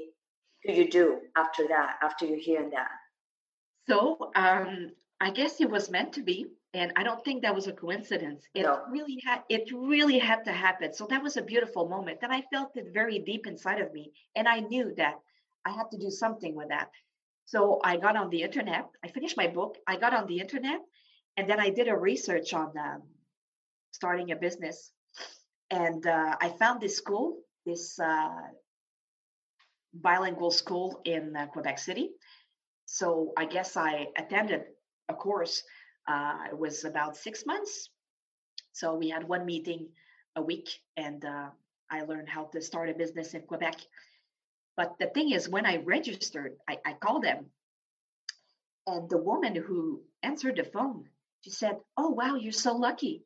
[0.67, 2.91] do you do after that after you're hearing that?
[3.89, 4.91] So um,
[5.21, 8.45] i guess it was meant to be and i don't think that was a coincidence.
[8.55, 8.83] It no.
[8.91, 10.93] really had it really had to happen.
[10.93, 12.19] So that was a beautiful moment.
[12.23, 15.15] And i felt it very deep inside of me and i knew that
[15.65, 16.91] i had to do something with that.
[17.45, 18.87] So i got on the internet.
[19.05, 19.79] I finished my book.
[19.87, 20.81] I got on the internet
[21.37, 23.03] and then i did a research on um,
[23.93, 24.93] starting a business
[25.71, 28.41] and uh, i found this school this uh,
[29.95, 32.11] bilingual school in uh, quebec city
[32.87, 34.63] so i guess i attended
[35.09, 35.63] a course
[36.09, 37.91] uh, it was about six months.
[38.73, 39.89] So we had one meeting
[40.37, 41.49] a week, and uh,
[41.91, 43.77] I learned how to start a business in Quebec.
[44.77, 47.47] But the thing is, when I registered, I, I called them,
[48.87, 51.09] and the woman who answered the phone,
[51.47, 53.23] she said, "Oh wow, you're so lucky.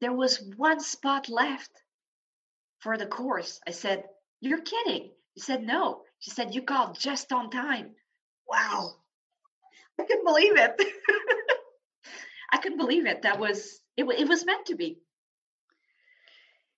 [0.00, 1.72] There was one spot left
[2.78, 4.08] for the course." I said,
[4.40, 7.96] "You're kidding." She said, "No." She said, "You called just on time."
[8.48, 8.94] Wow,
[9.98, 10.80] I couldn't believe it.
[12.52, 13.22] I couldn't believe it.
[13.22, 14.04] That was it.
[14.04, 15.00] It was meant to be.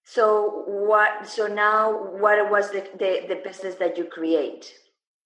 [0.05, 1.29] So what?
[1.29, 4.73] So now, what was the the, the business that you create?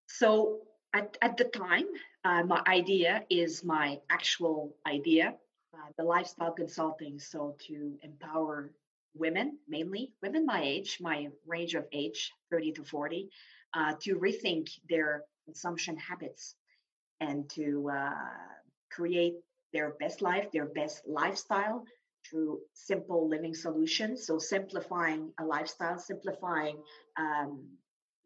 [0.09, 1.87] So at at the time,
[2.27, 5.35] uh, my idea is my actual idea,
[5.73, 7.21] uh, the lifestyle consulting.
[7.21, 8.73] So to empower
[9.15, 13.31] women, mainly women my age, my range of age, 30 to 40,
[13.75, 16.57] uh, to rethink their consumption habits
[17.21, 18.11] and to uh,
[18.91, 19.37] create
[19.73, 21.85] their best life, their best lifestyle
[22.29, 24.27] through simple living solutions.
[24.27, 26.79] So simplifying a lifestyle, simplifying
[27.17, 27.69] um,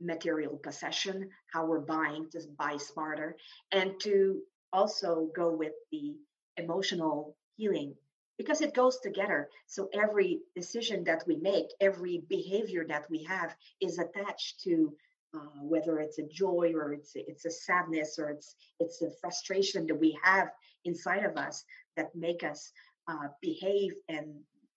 [0.00, 3.36] material possession, how we're buying to buy smarter,
[3.72, 4.40] and to
[4.72, 6.14] also go with the
[6.56, 7.94] emotional healing
[8.38, 9.48] because it goes together.
[9.66, 14.94] So every decision that we make, every behavior that we have is attached to
[15.34, 19.10] uh, whether it's a joy or it's a, it's a sadness or it's it's a
[19.20, 20.48] frustration that we have
[20.84, 21.64] inside of us
[21.96, 22.72] that make us
[23.08, 24.26] uh, behave and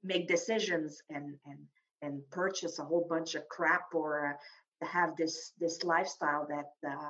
[0.04, 1.60] make decisions and and
[2.04, 4.38] and purchase a whole bunch of crap or
[4.86, 7.10] have this this lifestyle that uh,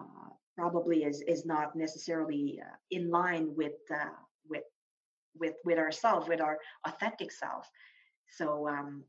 [0.00, 4.16] uh, probably is is not necessarily uh, in line with uh,
[4.48, 4.64] with
[5.38, 7.68] with with ourselves, with our authentic self.
[8.30, 9.04] So um,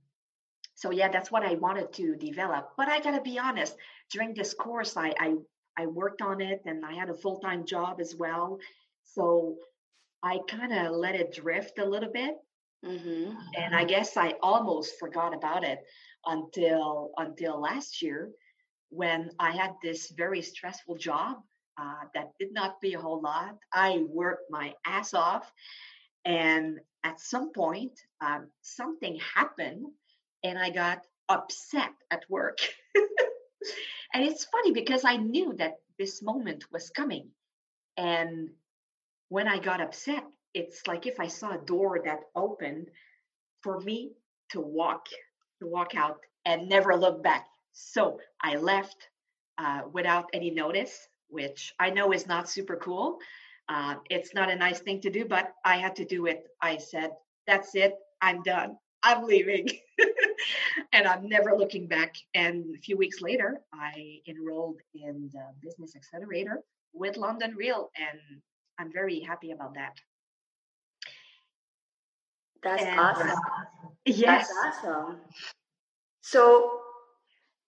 [0.75, 2.71] so yeah, that's what I wanted to develop.
[2.77, 3.75] But I gotta be honest,
[4.11, 5.35] during this course, I I,
[5.77, 8.59] I worked on it and I had a full time job as well.
[9.03, 9.57] So
[10.23, 12.35] I kind of let it drift a little bit.
[12.83, 13.31] Mm-hmm.
[13.57, 15.79] And I guess I almost forgot about it
[16.25, 18.31] until until last year
[18.89, 21.37] when I had this very stressful job
[21.77, 23.57] uh, that did not pay a whole lot.
[23.73, 25.51] I worked my ass off,
[26.23, 29.87] and at some point, um, something happened,
[30.43, 32.59] and I got upset at work.
[34.13, 37.29] and it's funny because I knew that this moment was coming,
[37.97, 38.49] and
[39.29, 40.23] when I got upset,
[40.53, 42.87] it's like if I saw a door that opened
[43.61, 44.11] for me
[44.51, 45.07] to walk
[45.59, 47.47] to walk out and never look back.
[47.73, 49.09] So I left
[49.57, 53.17] uh, without any notice, which I know is not super cool.
[53.67, 56.45] Uh, it's not a nice thing to do, but I had to do it.
[56.61, 57.11] I said,
[57.47, 57.95] That's it.
[58.21, 58.77] I'm done.
[59.03, 59.67] I'm leaving.
[60.93, 62.15] and I'm never looking back.
[62.33, 68.41] And a few weeks later, I enrolled in the Business Accelerator with London Real, and
[68.79, 69.99] I'm very happy about that.
[72.63, 73.29] That's and, awesome.
[74.05, 74.47] Yes.
[74.63, 75.17] That's awesome.
[76.21, 76.79] So,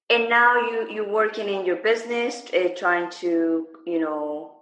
[0.10, 4.62] and now you you're working in your business, uh, trying to you know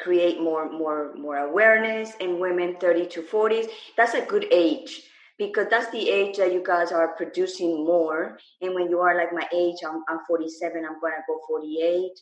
[0.00, 3.68] create more more more awareness in women 30 to 40s.
[3.96, 5.02] That's a good age
[5.38, 8.38] because that's the age that you guys are producing more.
[8.62, 12.12] And when you are like my age, I'm, I'm 47, I'm gonna go 48.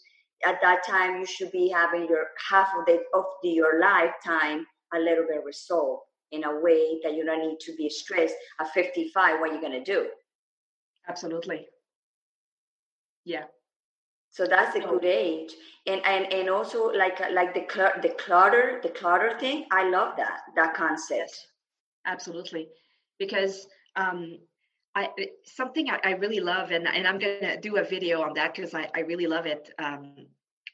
[0.47, 4.67] At that time, you should be having your half of the of the, your lifetime
[4.95, 6.03] a little bit resolved
[6.35, 9.61] in a way that you don't need to be stressed at 55 what you're you
[9.61, 10.09] going to do?
[11.09, 11.69] Absolutely.
[13.25, 13.45] Yeah.
[14.31, 15.55] So that's a good age.
[15.87, 20.17] And and and also like like the cl- the clutter the clutter thing i love
[20.17, 21.47] that that concept.
[22.07, 22.69] Absolutely.
[23.19, 23.67] Because
[23.97, 24.39] um
[24.95, 25.11] I
[25.45, 28.75] something I, I really love, and and I'm gonna do a video on that because
[28.75, 29.71] I, I really love it.
[29.79, 30.27] Um,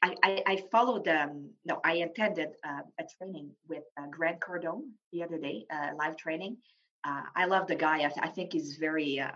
[0.03, 4.89] I, I, I followed um no I attended uh, a training with uh, Grant Cardone
[5.11, 6.57] the other day, uh, live training.
[7.03, 7.97] Uh, I love the guy.
[7.97, 9.31] I, th- I think he's very uh,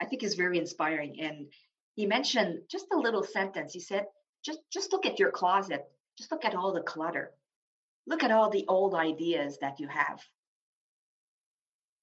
[0.00, 1.20] I think he's very inspiring.
[1.20, 1.46] And
[1.94, 3.72] he mentioned just a little sentence.
[3.72, 4.06] He said,
[4.44, 5.84] just just look at your closet.
[6.18, 7.32] Just look at all the clutter.
[8.06, 10.20] Look at all the old ideas that you have.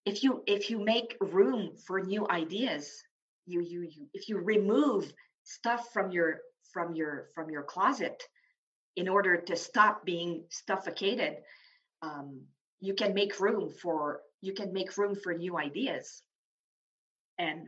[0.05, 3.03] If you if you make room for new ideas,
[3.45, 5.11] you you you if you remove
[5.43, 6.39] stuff from your
[6.73, 8.23] from your from your closet
[8.95, 11.37] in order to stop being suffocated
[12.01, 12.41] um,
[12.79, 16.21] you can make room for you can make room for new ideas
[17.37, 17.67] and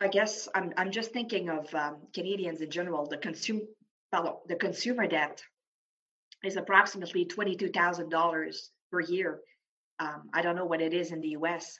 [0.00, 3.64] i guess i'm, I'm just thinking of um, canadians in general the consumer
[4.46, 5.42] the consumer debt
[6.44, 8.56] is approximately $22000
[8.90, 9.40] per year
[10.00, 11.78] um, i don't know what it is in the us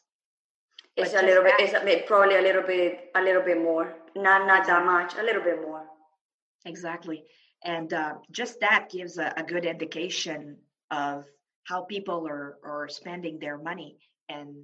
[0.96, 1.54] it's a little bit.
[1.58, 3.10] It's probably a little bit.
[3.14, 3.94] A little bit more.
[4.14, 5.14] Not not that much.
[5.16, 5.84] A little bit more.
[6.64, 7.24] Exactly,
[7.64, 10.58] and uh, just that gives a, a, good indication
[10.90, 11.24] of
[11.64, 13.96] how people are are spending their money
[14.28, 14.54] and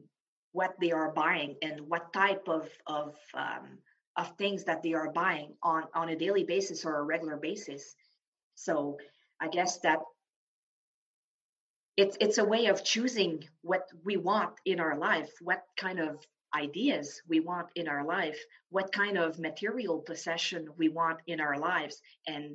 [0.53, 3.79] what they are buying and what type of of um,
[4.17, 7.95] of things that they are buying on on a daily basis or a regular basis.
[8.55, 8.99] So
[9.41, 10.01] I guess that
[11.99, 16.25] it's it's a way of choosing what we want in our life what kind of
[16.55, 18.39] ideas we want in our life
[18.71, 22.55] what kind of material possession we want in our lives and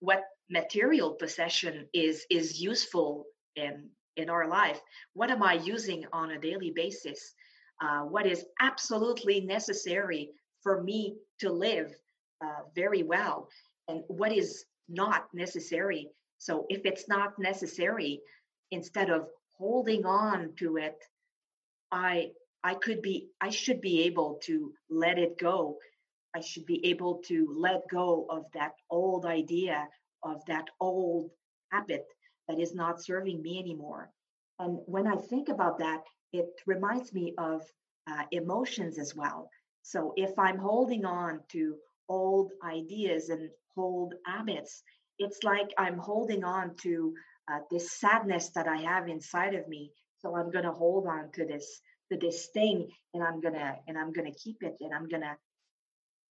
[0.00, 3.24] what material possession is is useful
[3.56, 4.80] in in our life.
[5.14, 7.34] What am i using on a daily basis?
[7.82, 10.30] Uh, what is absolutely necessary
[10.62, 11.90] for me to live
[12.44, 13.48] uh, very well?
[13.88, 16.08] And what is not necessary.
[16.38, 18.20] So if it's not necessary,
[18.70, 20.96] instead of holding on to it,
[21.90, 22.32] I
[22.64, 25.78] I could be I should be able to let it go.
[26.34, 29.88] I should be able to let go of that old idea
[30.22, 31.30] of that old
[31.70, 32.06] habit
[32.48, 34.10] that is not serving me anymore.
[34.58, 36.02] And when I think about that,
[36.32, 37.62] it reminds me of
[38.10, 39.50] uh, emotions as well.
[39.82, 41.76] So if I'm holding on to
[42.08, 44.82] old ideas and old habits,
[45.18, 47.14] it's like I'm holding on to
[47.50, 49.90] uh, this sadness that I have inside of me.
[50.18, 51.80] So I'm going to hold on to this
[52.12, 55.36] to this thing, and I'm gonna and I'm gonna keep it, and I'm gonna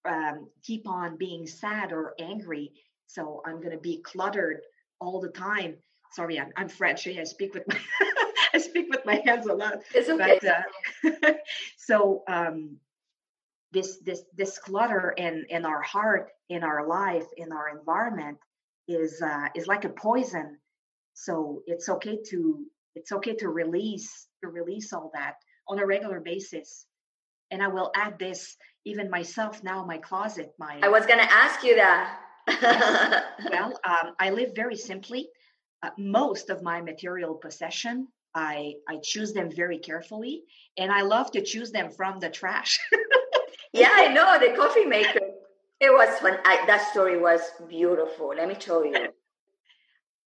[0.05, 2.71] um, keep on being sad or angry.
[3.07, 4.61] So I'm gonna be cluttered
[4.99, 5.75] all the time.
[6.13, 7.07] Sorry, I'm, I'm French.
[7.07, 7.77] I speak with my
[8.53, 9.79] I speak with my hands a lot.
[9.93, 10.39] It's okay.
[10.41, 11.33] But, uh,
[11.77, 12.77] so um,
[13.71, 18.37] this this this clutter in in our heart, in our life, in our environment
[18.87, 20.57] is uh, is like a poison.
[21.13, 22.65] So it's okay to
[22.95, 25.35] it's okay to release to release all that
[25.71, 26.85] on a regular basis.
[27.49, 28.55] And I will add this
[28.85, 32.19] even myself now, my closet, my I was gonna ask you that.
[33.51, 35.27] well, um, I live very simply.
[35.83, 40.43] Uh, most of my material possession I I choose them very carefully,
[40.77, 42.79] and I love to choose them from the trash.
[43.73, 45.19] yeah, I know the coffee maker.
[45.79, 46.37] It was fun.
[46.45, 48.33] I, that story was beautiful.
[48.35, 49.09] Let me tell you.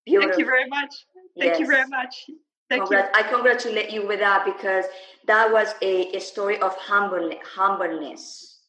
[0.05, 0.29] Beautiful.
[0.29, 0.93] Thank you very much.
[1.39, 1.59] Thank yes.
[1.59, 2.29] you very much.
[2.69, 3.21] Thank Congrat- you.
[3.21, 4.85] I congratulate you with that because
[5.27, 8.59] that was a, a story of humble, humbleness.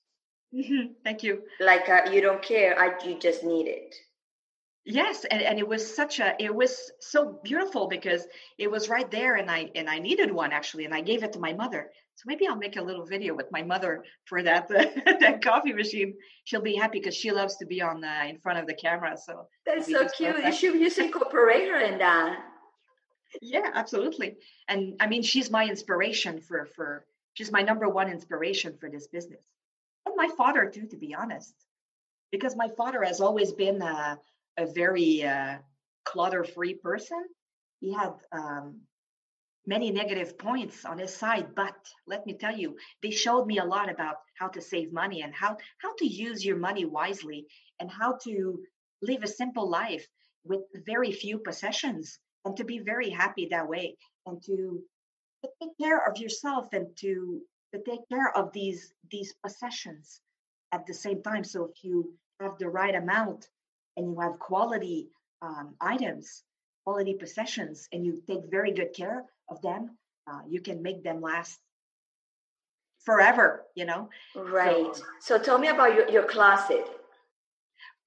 [0.54, 0.92] Mm-hmm.
[1.04, 1.42] Thank you.
[1.60, 3.94] Like uh, you don't care, I, you just need it
[4.86, 8.26] yes and, and it was such a it was so beautiful because
[8.56, 11.32] it was right there and i and i needed one actually and i gave it
[11.32, 14.68] to my mother so maybe i'll make a little video with my mother for that
[14.68, 18.60] that coffee machine she'll be happy because she loves to be on uh, in front
[18.60, 20.46] of the camera so that's so cute perfect.
[20.46, 22.38] you should you should incorporate her in that
[23.42, 24.36] yeah absolutely.
[24.68, 29.06] And i mean she's my inspiration for for she's my number one inspiration for this
[29.08, 29.44] business.
[30.04, 31.54] And my father too to be honest
[32.30, 34.16] because my father has always been uh,
[34.56, 35.56] a very uh,
[36.04, 37.22] clutter-free person.
[37.80, 38.80] He had um,
[39.66, 41.76] many negative points on his side, but
[42.06, 45.34] let me tell you, they showed me a lot about how to save money and
[45.34, 47.46] how how to use your money wisely
[47.80, 48.62] and how to
[49.02, 50.06] live a simple life
[50.44, 54.82] with very few possessions and to be very happy that way and to,
[55.44, 57.42] to take care of yourself and to
[57.74, 60.20] to take care of these these possessions
[60.72, 63.48] at the same time so if you have the right amount
[63.96, 65.08] and you have quality
[65.42, 66.42] um, items,
[66.84, 69.96] quality possessions, and you take very good care of them,
[70.30, 71.58] uh, you can make them last
[73.04, 74.08] forever, you know?
[74.34, 74.94] Right.
[74.96, 76.86] So, so tell me about your, your closet.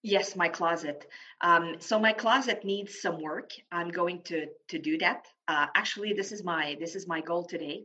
[0.01, 1.05] Yes, my closet.
[1.41, 3.51] Um, so my closet needs some work.
[3.71, 5.25] I'm going to to do that.
[5.47, 7.83] Uh, actually, this is my this is my goal today,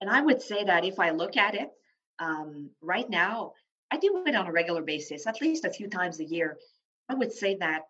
[0.00, 1.70] and I would say that if I look at it
[2.18, 3.52] um, right now,
[3.90, 6.56] I do it on a regular basis, at least a few times a year.
[7.10, 7.82] I would say that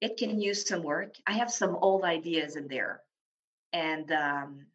[0.00, 1.14] it can use some work.
[1.26, 3.02] I have some old ideas in there,
[3.72, 4.66] and um,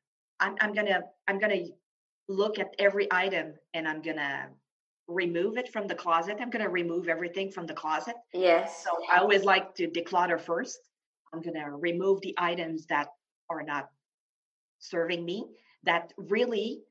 [0.42, 1.68] I'm, I'm gonna I'm gonna
[2.28, 4.50] look at every item and I'm gonna
[5.14, 6.38] remove it from the closet.
[6.42, 8.16] I'm gonna remove everything from the closet.
[8.34, 8.84] Yes.
[8.84, 10.80] So I always like to declutter first.
[11.34, 13.08] I'm gonna remove the items that
[13.50, 13.90] are not
[14.80, 15.46] serving me.
[15.84, 16.82] That really,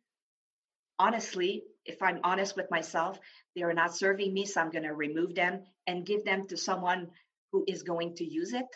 [0.98, 3.18] honestly, if I'm honest with myself,
[3.54, 4.46] they are not serving me.
[4.46, 7.08] So I'm going to remove them and give them to someone
[7.52, 8.66] who is going to use it.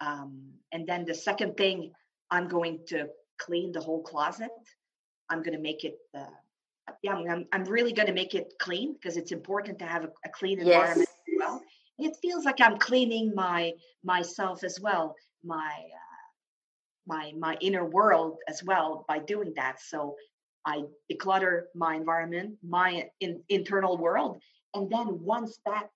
[0.00, 1.92] Um, and then the second thing,
[2.30, 4.50] I'm going to clean the whole closet.
[5.28, 6.36] I'm going to make it, uh,
[7.02, 10.10] yeah, I'm, I'm really going to make it clean because it's important to have a,
[10.24, 11.08] a clean environment yes.
[11.28, 11.62] as well.
[11.98, 13.72] it feels like I'm cleaning my
[14.04, 15.14] myself as well,
[15.44, 16.26] my uh,
[17.06, 19.80] my my inner world as well by doing that.
[19.80, 20.16] So
[20.64, 24.40] I declutter my environment, my in, internal world.
[24.74, 25.88] And then once that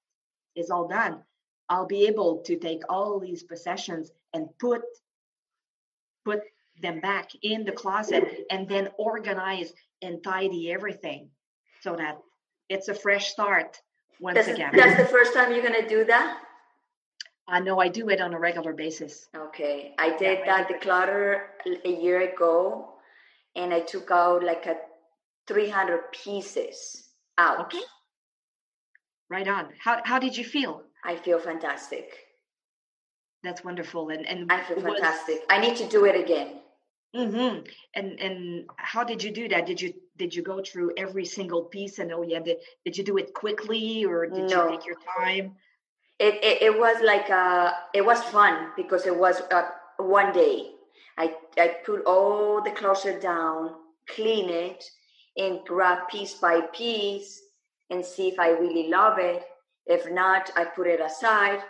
[0.57, 1.23] is all done,
[1.69, 4.83] I'll be able to take all these possessions and put
[6.25, 6.41] put
[6.81, 9.73] them back in the closet and then organize
[10.03, 11.31] and tidy everything
[11.81, 12.19] so that
[12.69, 13.81] it's a fresh start
[14.21, 14.73] once that's, again.
[14.75, 16.37] That's the first time you're gonna do that?
[16.37, 16.41] Uh,
[17.47, 19.29] I know I do it on a regular basis.
[19.37, 19.95] Okay.
[19.99, 21.43] I did yeah, that declutter
[21.85, 22.95] a year ago
[23.55, 24.77] and I took out like a
[25.47, 27.09] 300 pieces
[27.39, 27.61] out.
[27.67, 27.83] Okay.
[29.29, 29.69] Right on.
[29.79, 30.83] How how did you feel?
[31.05, 32.19] I feel fantastic.
[33.43, 34.09] That's wonderful.
[34.11, 35.43] And and I feel was, fantastic.
[35.51, 36.61] I need to do it again.
[37.15, 37.61] Mm-hmm.
[37.95, 39.67] And and how did you do that?
[39.67, 43.05] Did you did you go through every single piece and oh yeah, did, did you
[43.05, 44.65] do it quickly or did no.
[44.65, 45.55] you take your time?
[46.19, 50.71] it, it, it was like uh it was fun because it was uh, one day
[51.19, 53.75] I, I put all the closet down
[54.09, 54.85] clean it
[55.37, 57.41] and grab piece by piece
[57.91, 59.45] and see if i really love it
[59.87, 61.61] if not i put it aside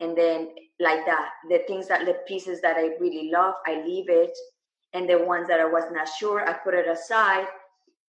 [0.00, 0.48] and then
[0.80, 4.36] like that the things that the pieces that i really love i leave it
[4.94, 7.46] and the ones that i was not sure i put it aside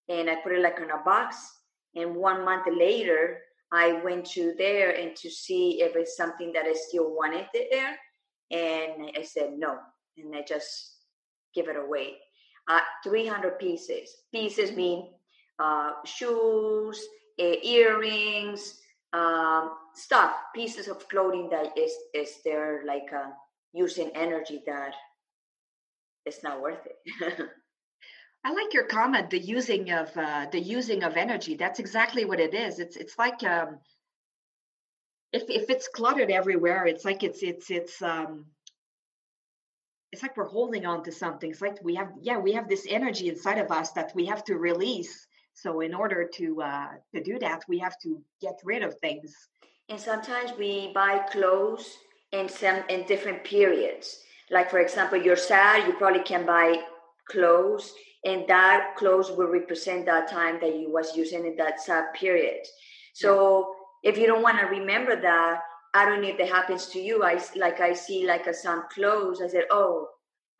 [0.09, 1.59] and i put it like in a box
[1.95, 3.39] and one month later
[3.73, 7.97] I went to there and to see if it's something that I still wanted there.
[8.51, 9.79] And I said no.
[10.15, 10.97] And I just
[11.55, 12.17] give it away.
[12.67, 14.15] Uh, 300 pieces.
[14.31, 15.09] Pieces mean
[15.57, 17.03] uh, shoes,
[17.39, 18.79] uh, earrings,
[19.11, 23.31] um, stuff, pieces of clothing that is, is there like uh,
[23.73, 24.93] using energy that
[26.25, 27.37] is not worth it.
[28.45, 31.55] I like your comment, the using of uh, the using of energy.
[31.55, 32.79] That's exactly what it is.
[32.79, 33.79] It's it's like um,
[35.31, 38.45] if if it's cluttered everywhere, it's like it's it's it's um,
[40.11, 41.49] it's like we're holding on to something.
[41.51, 44.43] It's like we have yeah we have this energy inside of us that we have
[44.45, 45.25] to release.
[45.53, 49.33] So in order to uh, to do that, we have to get rid of things.
[49.87, 51.97] And sometimes we buy clothes
[52.33, 54.19] in some in different periods.
[54.53, 56.83] Like for example, you're sad, you probably can buy
[57.29, 57.93] clothes
[58.25, 62.65] and that clothes will represent that time that you was using in that sad period.
[63.13, 63.73] So
[64.03, 64.11] yeah.
[64.11, 65.61] if you don't want to remember that
[65.95, 67.23] i don't know if that happens to you.
[67.23, 70.07] I like i see like a, some clothes i said oh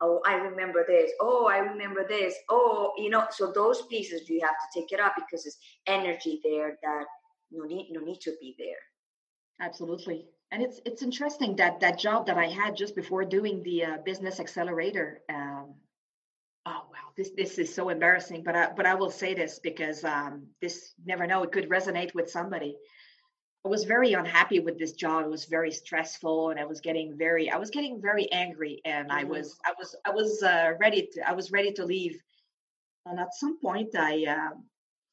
[0.00, 1.10] oh i remember this.
[1.20, 2.34] Oh i remember this.
[2.48, 6.40] Oh you know so those pieces you have to take it up because it's energy
[6.44, 7.04] there that
[7.50, 8.82] no need no need to be there.
[9.60, 13.84] Absolutely and it's it's interesting that that job that i had just before doing the
[13.84, 15.74] uh, business accelerator um,
[16.66, 20.02] oh wow this this is so embarrassing but i but i will say this because
[20.04, 22.76] um this never know it could resonate with somebody.
[23.66, 25.24] I was very unhappy with this job.
[25.24, 29.08] It was very stressful and i was getting very i was getting very angry and
[29.08, 29.18] mm-hmm.
[29.18, 32.18] i was i was i was uh, ready to i was ready to leave.
[33.06, 34.54] And at some point i uh,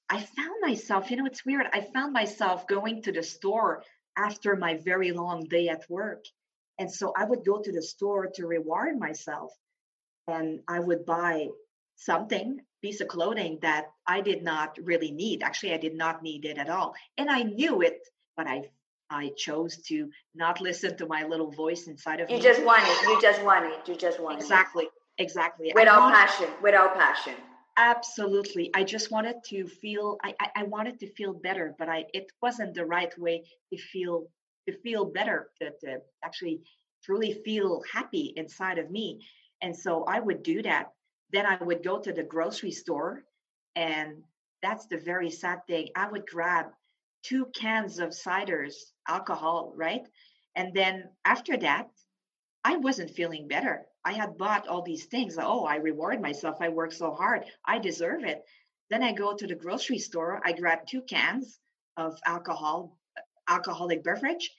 [0.10, 3.84] i found myself you know it's weird i found myself going to the store
[4.18, 6.26] after my very long day at work
[6.80, 9.52] and so i would go to the store to reward myself
[10.28, 11.50] and I would buy
[11.96, 15.44] something, piece of clothing that I did not really need.
[15.44, 16.94] Actually, I did not need it at all.
[17.18, 18.00] And I knew it,
[18.36, 18.64] but I
[19.14, 22.42] I chose to not listen to my little voice inside of you me.
[22.42, 23.10] You just want it.
[23.10, 23.88] You just want it.
[23.88, 24.86] You just want exactly.
[24.86, 24.92] it.
[25.18, 25.68] Exactly.
[25.68, 25.82] Exactly.
[25.82, 26.48] Without passion.
[26.62, 27.36] Without passion.
[27.78, 28.70] Absolutely.
[28.74, 32.74] I just wanted to feel I, I, wanted to feel better, but I it wasn't
[32.74, 34.28] the right way to feel
[34.68, 36.62] to feel better, to, to actually
[37.04, 39.26] truly feel happy inside of me.
[39.62, 40.90] And so I would do that.
[41.32, 43.24] Then I would go to the grocery store,
[43.76, 44.22] and
[44.62, 45.88] that's the very sad thing.
[45.96, 46.68] I would grab
[47.24, 48.76] two cans of ciders,
[49.08, 50.06] alcohol, right?
[50.56, 51.88] And then after that,
[52.64, 53.86] I wasn't feeling better.
[54.04, 55.38] I had bought all these things.
[55.40, 56.58] Oh, I reward myself.
[56.60, 57.46] I work so hard.
[57.66, 58.44] I deserve it.
[58.90, 60.42] Then I go to the grocery store.
[60.44, 61.60] I grab two cans
[61.98, 62.98] of alcohol,
[63.48, 64.52] alcoholic beverage,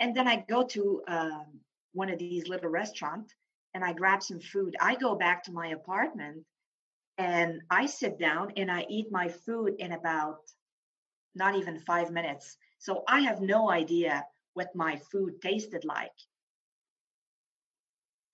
[0.00, 1.60] and then I go to um,
[1.92, 3.34] one of these little restaurants
[3.74, 4.76] and I grab some food.
[4.80, 6.44] I go back to my apartment
[7.16, 10.38] and I sit down and I eat my food in about
[11.34, 12.56] not even five minutes.
[12.78, 16.12] So I have no idea what my food tasted like.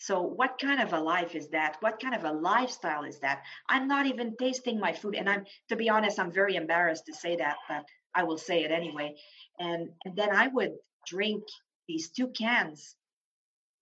[0.06, 1.76] So, what kind of a life is that?
[1.80, 3.42] What kind of a lifestyle is that?
[3.68, 5.14] I'm not even tasting my food.
[5.14, 7.84] And I'm, to be honest, I'm very embarrassed to say that, but
[8.14, 9.14] I will say it anyway.
[9.58, 10.72] And, and then I would
[11.06, 11.44] drink
[11.88, 12.96] these two cans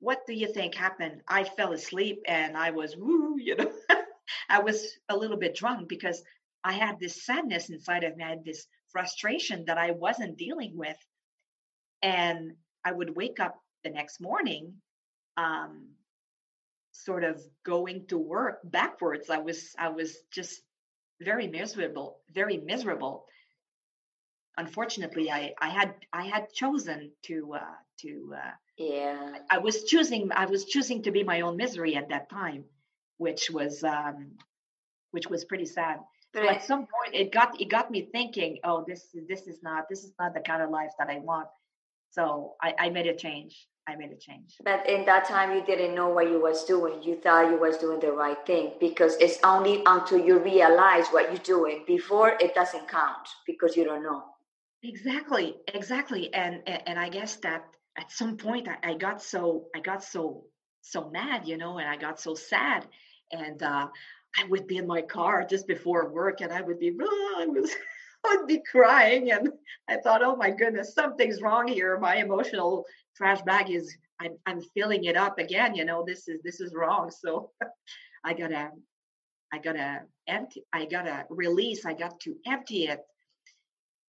[0.02, 1.22] what do you think happened?
[1.28, 3.70] I fell asleep and I was woo, you know.
[4.48, 6.20] I was a little bit drunk because
[6.64, 8.24] I had this sadness inside of me.
[8.24, 10.96] I had this frustration that I wasn't dealing with.
[12.02, 13.54] And I would wake up
[13.84, 14.74] the next morning,
[15.36, 15.86] um,
[17.04, 19.30] sort of going to work backwards.
[19.30, 20.62] I was I was just
[21.20, 23.26] very miserable, very miserable.
[24.56, 30.30] Unfortunately, I, I had I had chosen to uh, to uh, yeah i was choosing
[30.34, 32.64] i was choosing to be my own misery at that time
[33.18, 34.32] which was um
[35.10, 35.98] which was pretty sad
[36.32, 39.62] but so at some point it got it got me thinking oh this this is
[39.62, 41.48] not this is not the kind of life that i want
[42.10, 45.64] so i i made a change i made a change but in that time you
[45.64, 49.16] didn't know what you was doing you thought you was doing the right thing because
[49.16, 54.02] it's only until you realize what you're doing before it doesn't count because you don't
[54.02, 54.22] know
[54.82, 57.64] exactly exactly and and, and i guess that
[57.98, 60.44] at some point I, I, got so I got so
[60.82, 62.86] so mad, you know, and I got so sad.
[63.30, 63.88] And uh,
[64.38, 67.46] I would be in my car just before work, and I would be, oh, I
[67.46, 67.74] was,
[68.26, 69.50] I would be crying, and
[69.88, 71.98] I thought, oh my goodness, something's wrong here.
[71.98, 72.84] My emotional
[73.16, 75.74] trash bag is I'm, I'm filling it up again.
[75.74, 77.10] You know, this is this is wrong.
[77.10, 77.50] So
[78.24, 78.70] I gotta
[79.52, 80.64] I gotta empty.
[80.72, 81.84] I gotta release.
[81.84, 83.00] I got to empty it.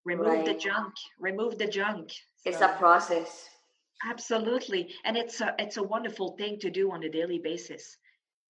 [0.06, 0.45] Remove right.
[0.45, 0.93] the junk.
[1.20, 2.12] Remove the junk.
[2.12, 3.49] So, it's a process.
[4.06, 7.97] Absolutely, and it's a it's a wonderful thing to do on a daily basis.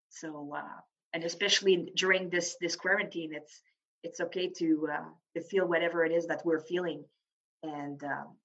[0.09, 0.79] So, uh,
[1.13, 3.61] and especially during this this quarantine, it's
[4.03, 7.05] it's okay to uh, to feel whatever it is that we're feeling,
[7.61, 8.35] and um,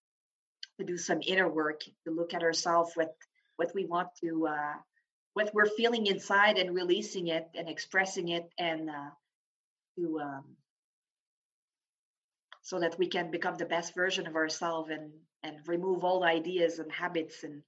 [0.79, 3.15] to do some inner work to look at ourselves what
[3.57, 4.75] what we want to uh,
[5.35, 9.11] what we're feeling inside and releasing it and expressing it and uh,
[9.97, 10.45] to um,
[12.63, 15.11] so that we can become the best version of ourselves and
[15.43, 17.63] and remove all ideas and habits and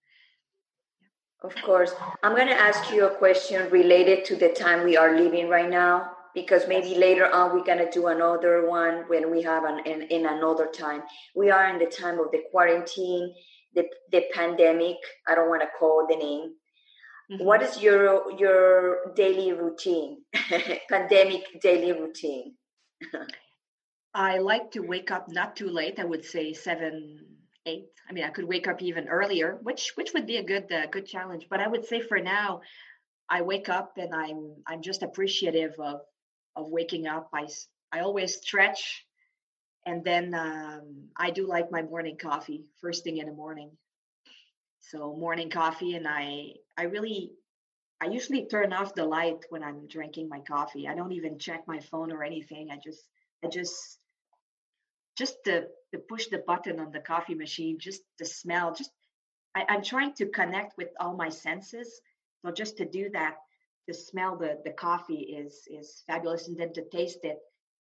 [1.43, 1.95] of course.
[2.23, 5.71] I'm going to ask you a question related to the time we are living right
[5.71, 9.81] now because maybe later on we're going to do another one when we have an
[9.87, 11.03] in, in another time
[11.35, 13.33] we are in the time of the quarantine
[13.75, 14.97] the, the pandemic
[15.29, 16.53] i don't want to call the name
[17.31, 17.45] Mm-hmm.
[17.45, 20.23] What is your your daily routine?
[20.89, 22.55] Pandemic daily routine.
[24.15, 26.01] I like to wake up not too late.
[26.01, 27.25] I would say seven,
[27.67, 27.87] eight.
[28.09, 30.87] I mean, I could wake up even earlier, which which would be a good uh,
[30.87, 31.47] good challenge.
[31.49, 32.63] But I would say for now,
[33.29, 36.01] I wake up and I'm I'm just appreciative of
[36.57, 37.29] of waking up.
[37.33, 37.49] I
[37.93, 39.05] I always stretch,
[39.87, 43.71] and then um, I do like my morning coffee first thing in the morning.
[44.81, 47.33] So morning coffee and i i really
[48.01, 50.89] i usually turn off the light when i'm drinking my coffee.
[50.89, 52.71] I don't even check my phone or anything.
[52.71, 53.05] I just
[53.45, 53.99] i just
[55.17, 58.91] just to, to push the button on the coffee machine just the smell just
[59.55, 62.01] I, i'm trying to connect with all my senses.
[62.43, 63.37] So just to do that
[63.91, 67.39] to smell the the coffee is is fabulous and then to taste it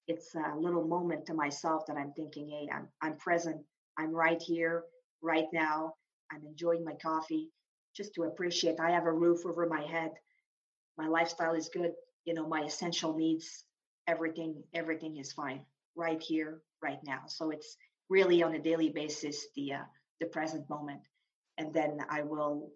[0.08, 3.60] it's a little moment to myself that i'm thinking hey i'm i'm present
[3.98, 4.82] i'm right here
[5.22, 5.94] right now
[6.32, 7.50] I'm enjoying my coffee
[7.96, 10.12] just to appreciate I have a roof over my head.
[10.96, 11.92] My lifestyle is good.
[12.24, 13.64] You know, my essential needs,
[14.06, 15.62] everything, everything is fine
[15.96, 17.22] right here, right now.
[17.26, 17.76] So it's
[18.08, 19.84] really on a daily basis the uh,
[20.20, 21.00] the present moment.
[21.58, 22.70] And then I will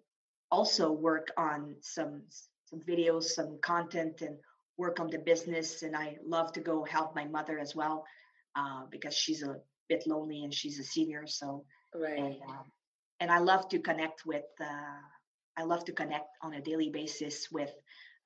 [0.51, 2.23] also work on some
[2.65, 4.37] some videos, some content, and
[4.77, 5.83] work on the business.
[5.83, 8.05] And I love to go help my mother as well
[8.55, 9.57] uh, because she's a
[9.87, 11.27] bit lonely and she's a senior.
[11.27, 12.19] So right.
[12.19, 12.71] And, um,
[13.19, 14.45] and I love to connect with.
[14.59, 14.99] Uh,
[15.57, 17.71] I love to connect on a daily basis with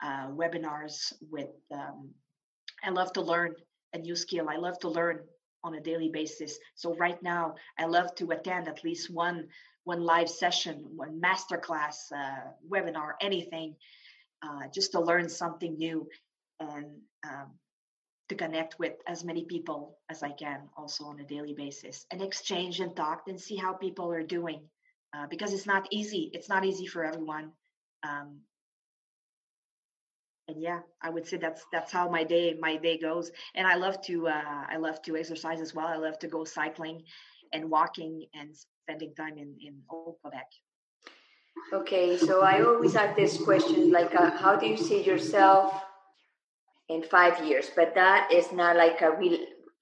[0.04, 1.14] uh, webinars.
[1.30, 2.10] With um,
[2.84, 3.56] I love to learn
[3.94, 4.50] a new skill.
[4.50, 5.20] I love to learn
[5.64, 6.58] on a daily basis.
[6.76, 9.48] So right now, I love to attend at least one
[9.84, 13.76] one live session, one masterclass, uh, webinar, anything,
[14.44, 16.08] uh, just to learn something new
[16.60, 16.86] and
[17.28, 17.52] um,
[18.30, 22.22] to connect with as many people as I can, also on a daily basis, and
[22.22, 24.62] exchange and talk and see how people are doing
[25.16, 26.30] uh, because it's not easy.
[26.34, 27.52] It's not easy for everyone.
[28.04, 28.42] Um,
[30.48, 33.32] and yeah, I would say that's that's how my day my day goes.
[33.56, 35.88] And I love to uh, I love to exercise as well.
[35.88, 37.04] I love to go cycling
[37.54, 40.48] and walking and spending time in in old Quebec.
[41.74, 45.74] Okay, so I always ask this question like, uh, how do you see yourself
[46.90, 47.70] in five years?
[47.76, 49.40] But that is not like a real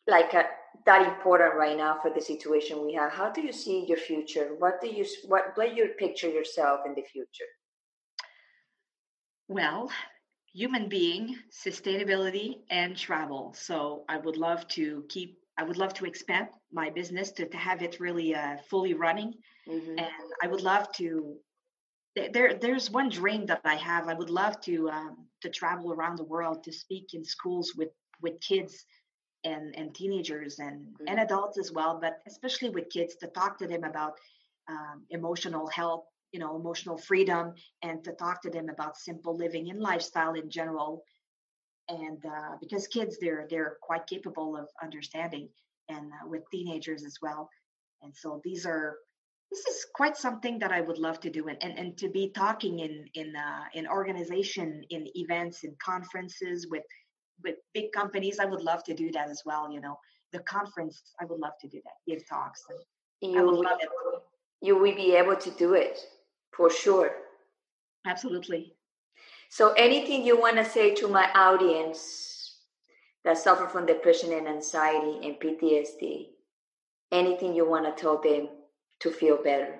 [0.07, 0.45] like a
[0.85, 3.11] that important right now for the situation we have.
[3.11, 4.55] How do you see your future?
[4.57, 7.51] What do you what do you picture yourself in the future?
[9.49, 9.91] Well,
[10.53, 13.53] human being, sustainability, and travel.
[13.57, 15.37] So I would love to keep.
[15.59, 19.33] I would love to expand my business to, to have it really uh, fully running,
[19.67, 19.97] mm-hmm.
[19.97, 21.35] and I would love to.
[22.33, 24.07] There, there's one dream that I have.
[24.07, 27.89] I would love to um, to travel around the world to speak in schools with
[28.21, 28.85] with kids
[29.43, 31.07] and and teenagers and mm-hmm.
[31.07, 34.13] and adults as well but especially with kids to talk to them about
[34.69, 37.53] um, emotional health you know emotional freedom
[37.83, 41.03] and to talk to them about simple living and lifestyle in general
[41.89, 45.47] and uh, because kids they're they're quite capable of understanding
[45.89, 47.49] and uh, with teenagers as well
[48.01, 48.97] and so these are
[49.51, 52.29] this is quite something that I would love to do and, and, and to be
[52.29, 56.83] talking in in uh, in organization in events in conferences with
[57.43, 59.71] with big companies, I would love to do that as well.
[59.71, 59.97] You know,
[60.31, 62.63] the conference, I would love to do that, give talks.
[63.21, 63.63] you, will,
[64.61, 65.99] you will be able to do it
[66.55, 67.11] for sure.
[68.05, 68.73] Absolutely.
[69.49, 72.55] So, anything you want to say to my audience
[73.23, 76.27] that suffer from depression and anxiety and PTSD?
[77.11, 78.49] Anything you want to tell them
[79.01, 79.79] to feel better?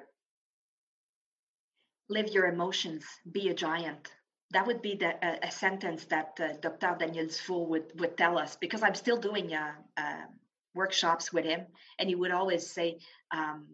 [2.10, 4.10] Live your emotions, be a giant
[4.52, 6.96] that would be the, a, a sentence that uh, Dr.
[7.00, 10.26] Daniel Dufour would, would tell us because I'm still doing uh, uh,
[10.74, 11.66] workshops with him,
[12.00, 13.00] and he would always say,
[13.32, 13.68] um,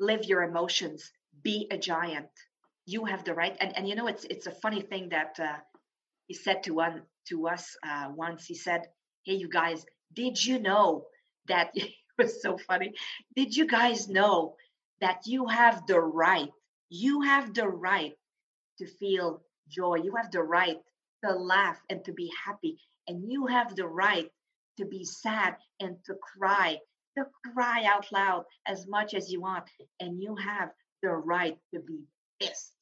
[0.00, 1.10] "Live your emotions.
[1.42, 2.30] Be a giant.
[2.86, 5.56] You have the right." And and you know, it's it's a funny thing that uh,
[6.26, 8.46] he said to one to us uh, once.
[8.46, 8.88] He said,
[9.24, 9.84] "Hey, you guys,
[10.14, 11.06] did you know
[11.48, 11.74] that?"
[12.18, 12.94] was so funny.
[13.34, 14.56] Did you guys know
[15.00, 16.50] that you have the right?
[16.88, 18.14] You have the right
[18.78, 19.96] to feel joy.
[19.96, 20.78] You have the right
[21.24, 22.78] to laugh and to be happy.
[23.08, 24.30] And you have the right
[24.78, 26.78] to be sad and to cry,
[27.18, 29.64] to cry out loud as much as you want.
[30.00, 30.70] And you have
[31.02, 32.00] the right to be
[32.40, 32.72] pissed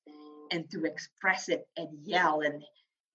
[0.51, 2.62] and to express it and yell and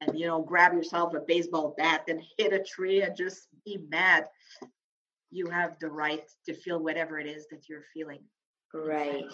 [0.01, 3.77] and you know grab yourself a baseball bat and hit a tree and just be
[3.89, 4.25] mad
[5.31, 8.21] you have the right to feel whatever it is that you're feeling
[8.73, 9.25] right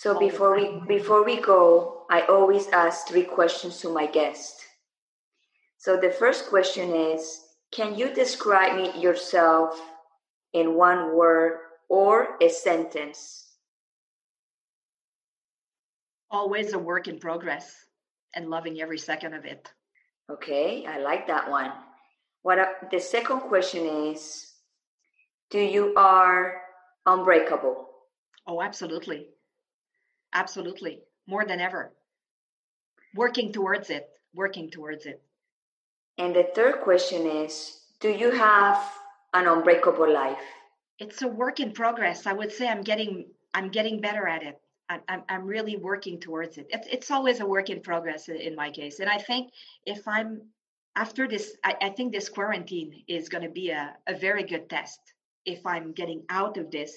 [0.00, 4.56] so before we before we go, I always ask three questions to my guest.
[5.76, 7.40] So the first question is,
[7.70, 9.78] can you describe me yourself
[10.54, 11.58] in one word
[11.90, 13.44] or a sentence?
[16.30, 17.74] Always a work in progress
[18.34, 19.68] and loving every second of it.
[20.30, 21.72] Okay, I like that one.
[22.40, 24.49] What the second question is,
[25.50, 26.62] do you are
[27.06, 27.88] unbreakable?
[28.46, 29.28] Oh, absolutely.
[30.32, 31.00] Absolutely.
[31.26, 31.92] More than ever.
[33.14, 35.20] Working towards it, working towards it.
[36.18, 38.80] And the third question is Do you have
[39.34, 40.38] an unbreakable life?
[40.98, 42.26] It's a work in progress.
[42.26, 44.60] I would say I'm getting I'm getting better at it.
[45.08, 46.66] I'm, I'm really working towards it.
[46.70, 48.98] It's, it's always a work in progress in my case.
[48.98, 49.52] And I think
[49.86, 50.42] if I'm
[50.96, 54.68] after this, I, I think this quarantine is going to be a, a very good
[54.68, 54.98] test.
[55.46, 56.94] If I'm getting out of this,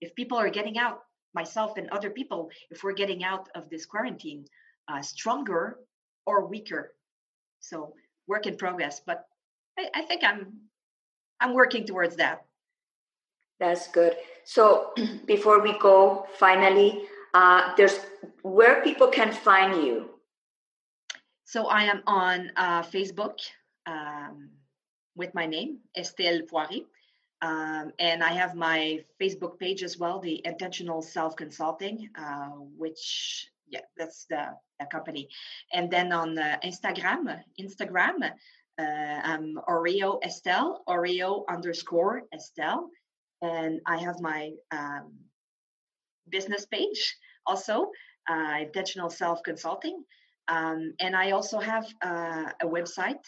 [0.00, 1.00] if people are getting out,
[1.36, 4.44] myself and other people if we're getting out of this quarantine
[4.88, 5.78] uh, stronger
[6.24, 6.94] or weaker.
[7.60, 7.92] So
[8.26, 9.18] work in progress but
[9.78, 10.40] I, I think i'm
[11.40, 12.44] i'm working towards that.
[13.60, 14.16] That's good.
[14.44, 14.92] So
[15.26, 16.90] before we go finally
[17.34, 17.98] uh, there's
[18.42, 20.10] where people can find you?
[21.44, 23.36] So i am on uh, facebook
[23.86, 24.50] um,
[25.14, 26.86] with my name estelle poiret
[27.42, 33.48] um, and I have my Facebook page as well, the Intentional Self Consulting, uh, which
[33.68, 34.46] yeah, that's the,
[34.80, 35.28] the, company.
[35.72, 38.30] And then on uh, Instagram, Instagram,
[38.78, 42.88] uh, I'm Oreo Estelle, Oreo underscore Estelle,
[43.42, 45.12] and I have my um,
[46.28, 47.16] business page
[47.46, 47.90] also,
[48.30, 50.02] uh, Intentional Self Consulting,
[50.48, 53.22] um, and I also have uh, a website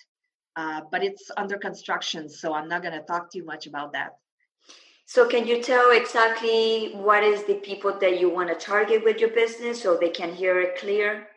[0.58, 4.16] uh, but it's under construction, so I'm not going to talk too much about that.
[5.06, 9.20] So, can you tell exactly what is the people that you want to target with
[9.20, 11.28] your business so they can hear it clear?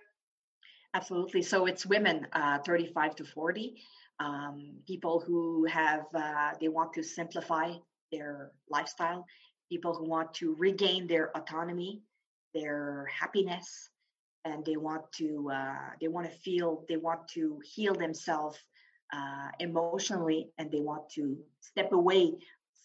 [0.95, 1.43] Absolutely.
[1.43, 3.75] So, it's women uh, 35 to 40,
[4.19, 7.73] um, people who have, uh, they want to simplify
[8.11, 9.23] their lifestyle,
[9.69, 12.01] people who want to regain their autonomy,
[12.55, 13.91] their happiness,
[14.45, 18.57] and they want to uh, they want to feel they want to heal themselves
[19.11, 22.33] uh, emotionally and they want to step away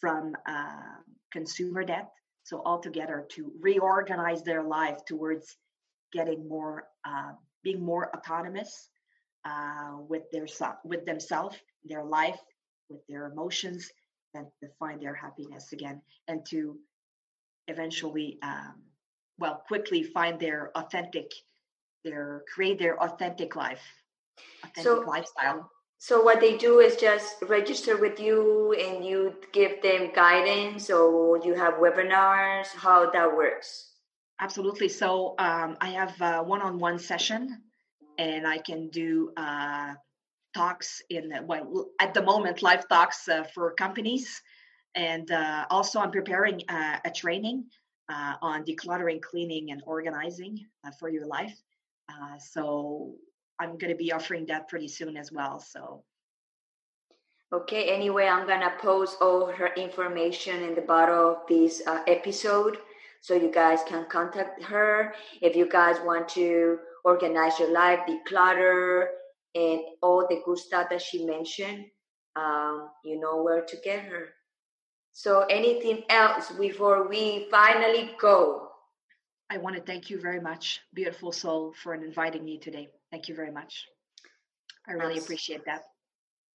[0.01, 0.97] from uh,
[1.33, 2.11] consumer debt.
[2.45, 5.57] So altogether to reorganize their life towards
[6.13, 8.89] getting more, uh, being more autonomous
[9.45, 10.47] uh, with their
[10.85, 12.39] with themselves, their life,
[12.89, 13.91] with their emotions,
[14.35, 16.79] and to find their happiness again, and to
[17.69, 18.75] eventually, um,
[19.39, 21.33] well, quickly find their authentic,
[22.05, 23.83] their create their authentic life,
[24.63, 25.71] authentic so, lifestyle.
[25.99, 31.39] So what they do is just register with you and you give them guidance or
[31.39, 33.93] you have webinars, how that works.
[34.41, 34.89] Absolutely.
[34.89, 37.63] So um, I have a one-on-one session
[38.19, 39.95] and I can do uh,
[40.55, 44.43] talks in, well, at the moment, live talks uh, for companies.
[44.95, 47.65] And uh, also I'm preparing uh, a training
[48.11, 51.57] uh, on decluttering, cleaning, and organizing uh, for your life.
[52.39, 53.15] so
[53.59, 55.61] I'm going to be offering that pretty soon as well.
[55.61, 56.05] So.
[57.53, 62.03] Okay, anyway, I'm going to post all her information in the bottom of this uh,
[62.07, 62.79] episode
[63.21, 65.15] so you guys can contact her.
[65.41, 69.07] If you guys want to organize your life, declutter,
[69.55, 71.87] and all the good stuff that she mentioned,
[72.35, 74.29] um, you know where to get her.
[75.13, 78.69] So, anything else before we finally go?
[79.49, 82.89] I want to thank you very much, beautiful soul, for inviting me today.
[83.11, 83.87] Thank you very much.
[84.89, 85.83] I really appreciate that.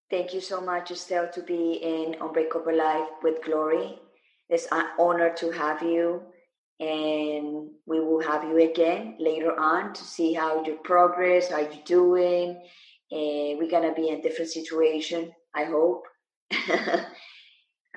[0.09, 3.97] Thank you so much, Estelle, to be in Unbreakable Life with Glory.
[4.49, 6.21] It's an honor to have you,
[6.79, 11.85] and we will have you again later on to see how your progress, how you're
[11.85, 12.61] doing.
[13.11, 16.03] And we're gonna be in a different situation, I hope.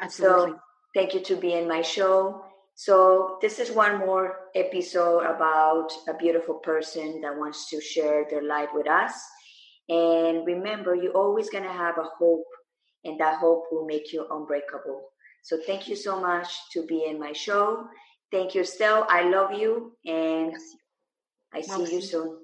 [0.01, 0.53] Absolutely.
[0.53, 0.59] So
[0.95, 2.44] thank you to be in my show.
[2.75, 8.43] So this is one more episode about a beautiful person that wants to share their
[8.43, 9.15] light with us.
[9.89, 12.47] And remember, you're always going to have a hope,
[13.05, 15.03] and that hope will make you unbreakable.
[15.43, 17.87] So thank you so much to be in my show.
[18.33, 19.07] Thank you, Estelle.
[19.09, 20.55] I love you, and
[21.53, 22.39] I see you soon.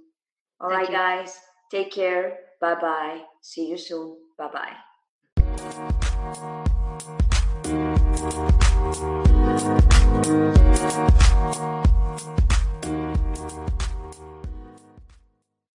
[0.60, 0.94] All thank right, you.
[0.94, 1.38] guys.
[1.70, 2.38] Take care.
[2.60, 3.22] Bye bye.
[3.40, 4.16] See you soon.
[4.38, 4.89] Bye bye.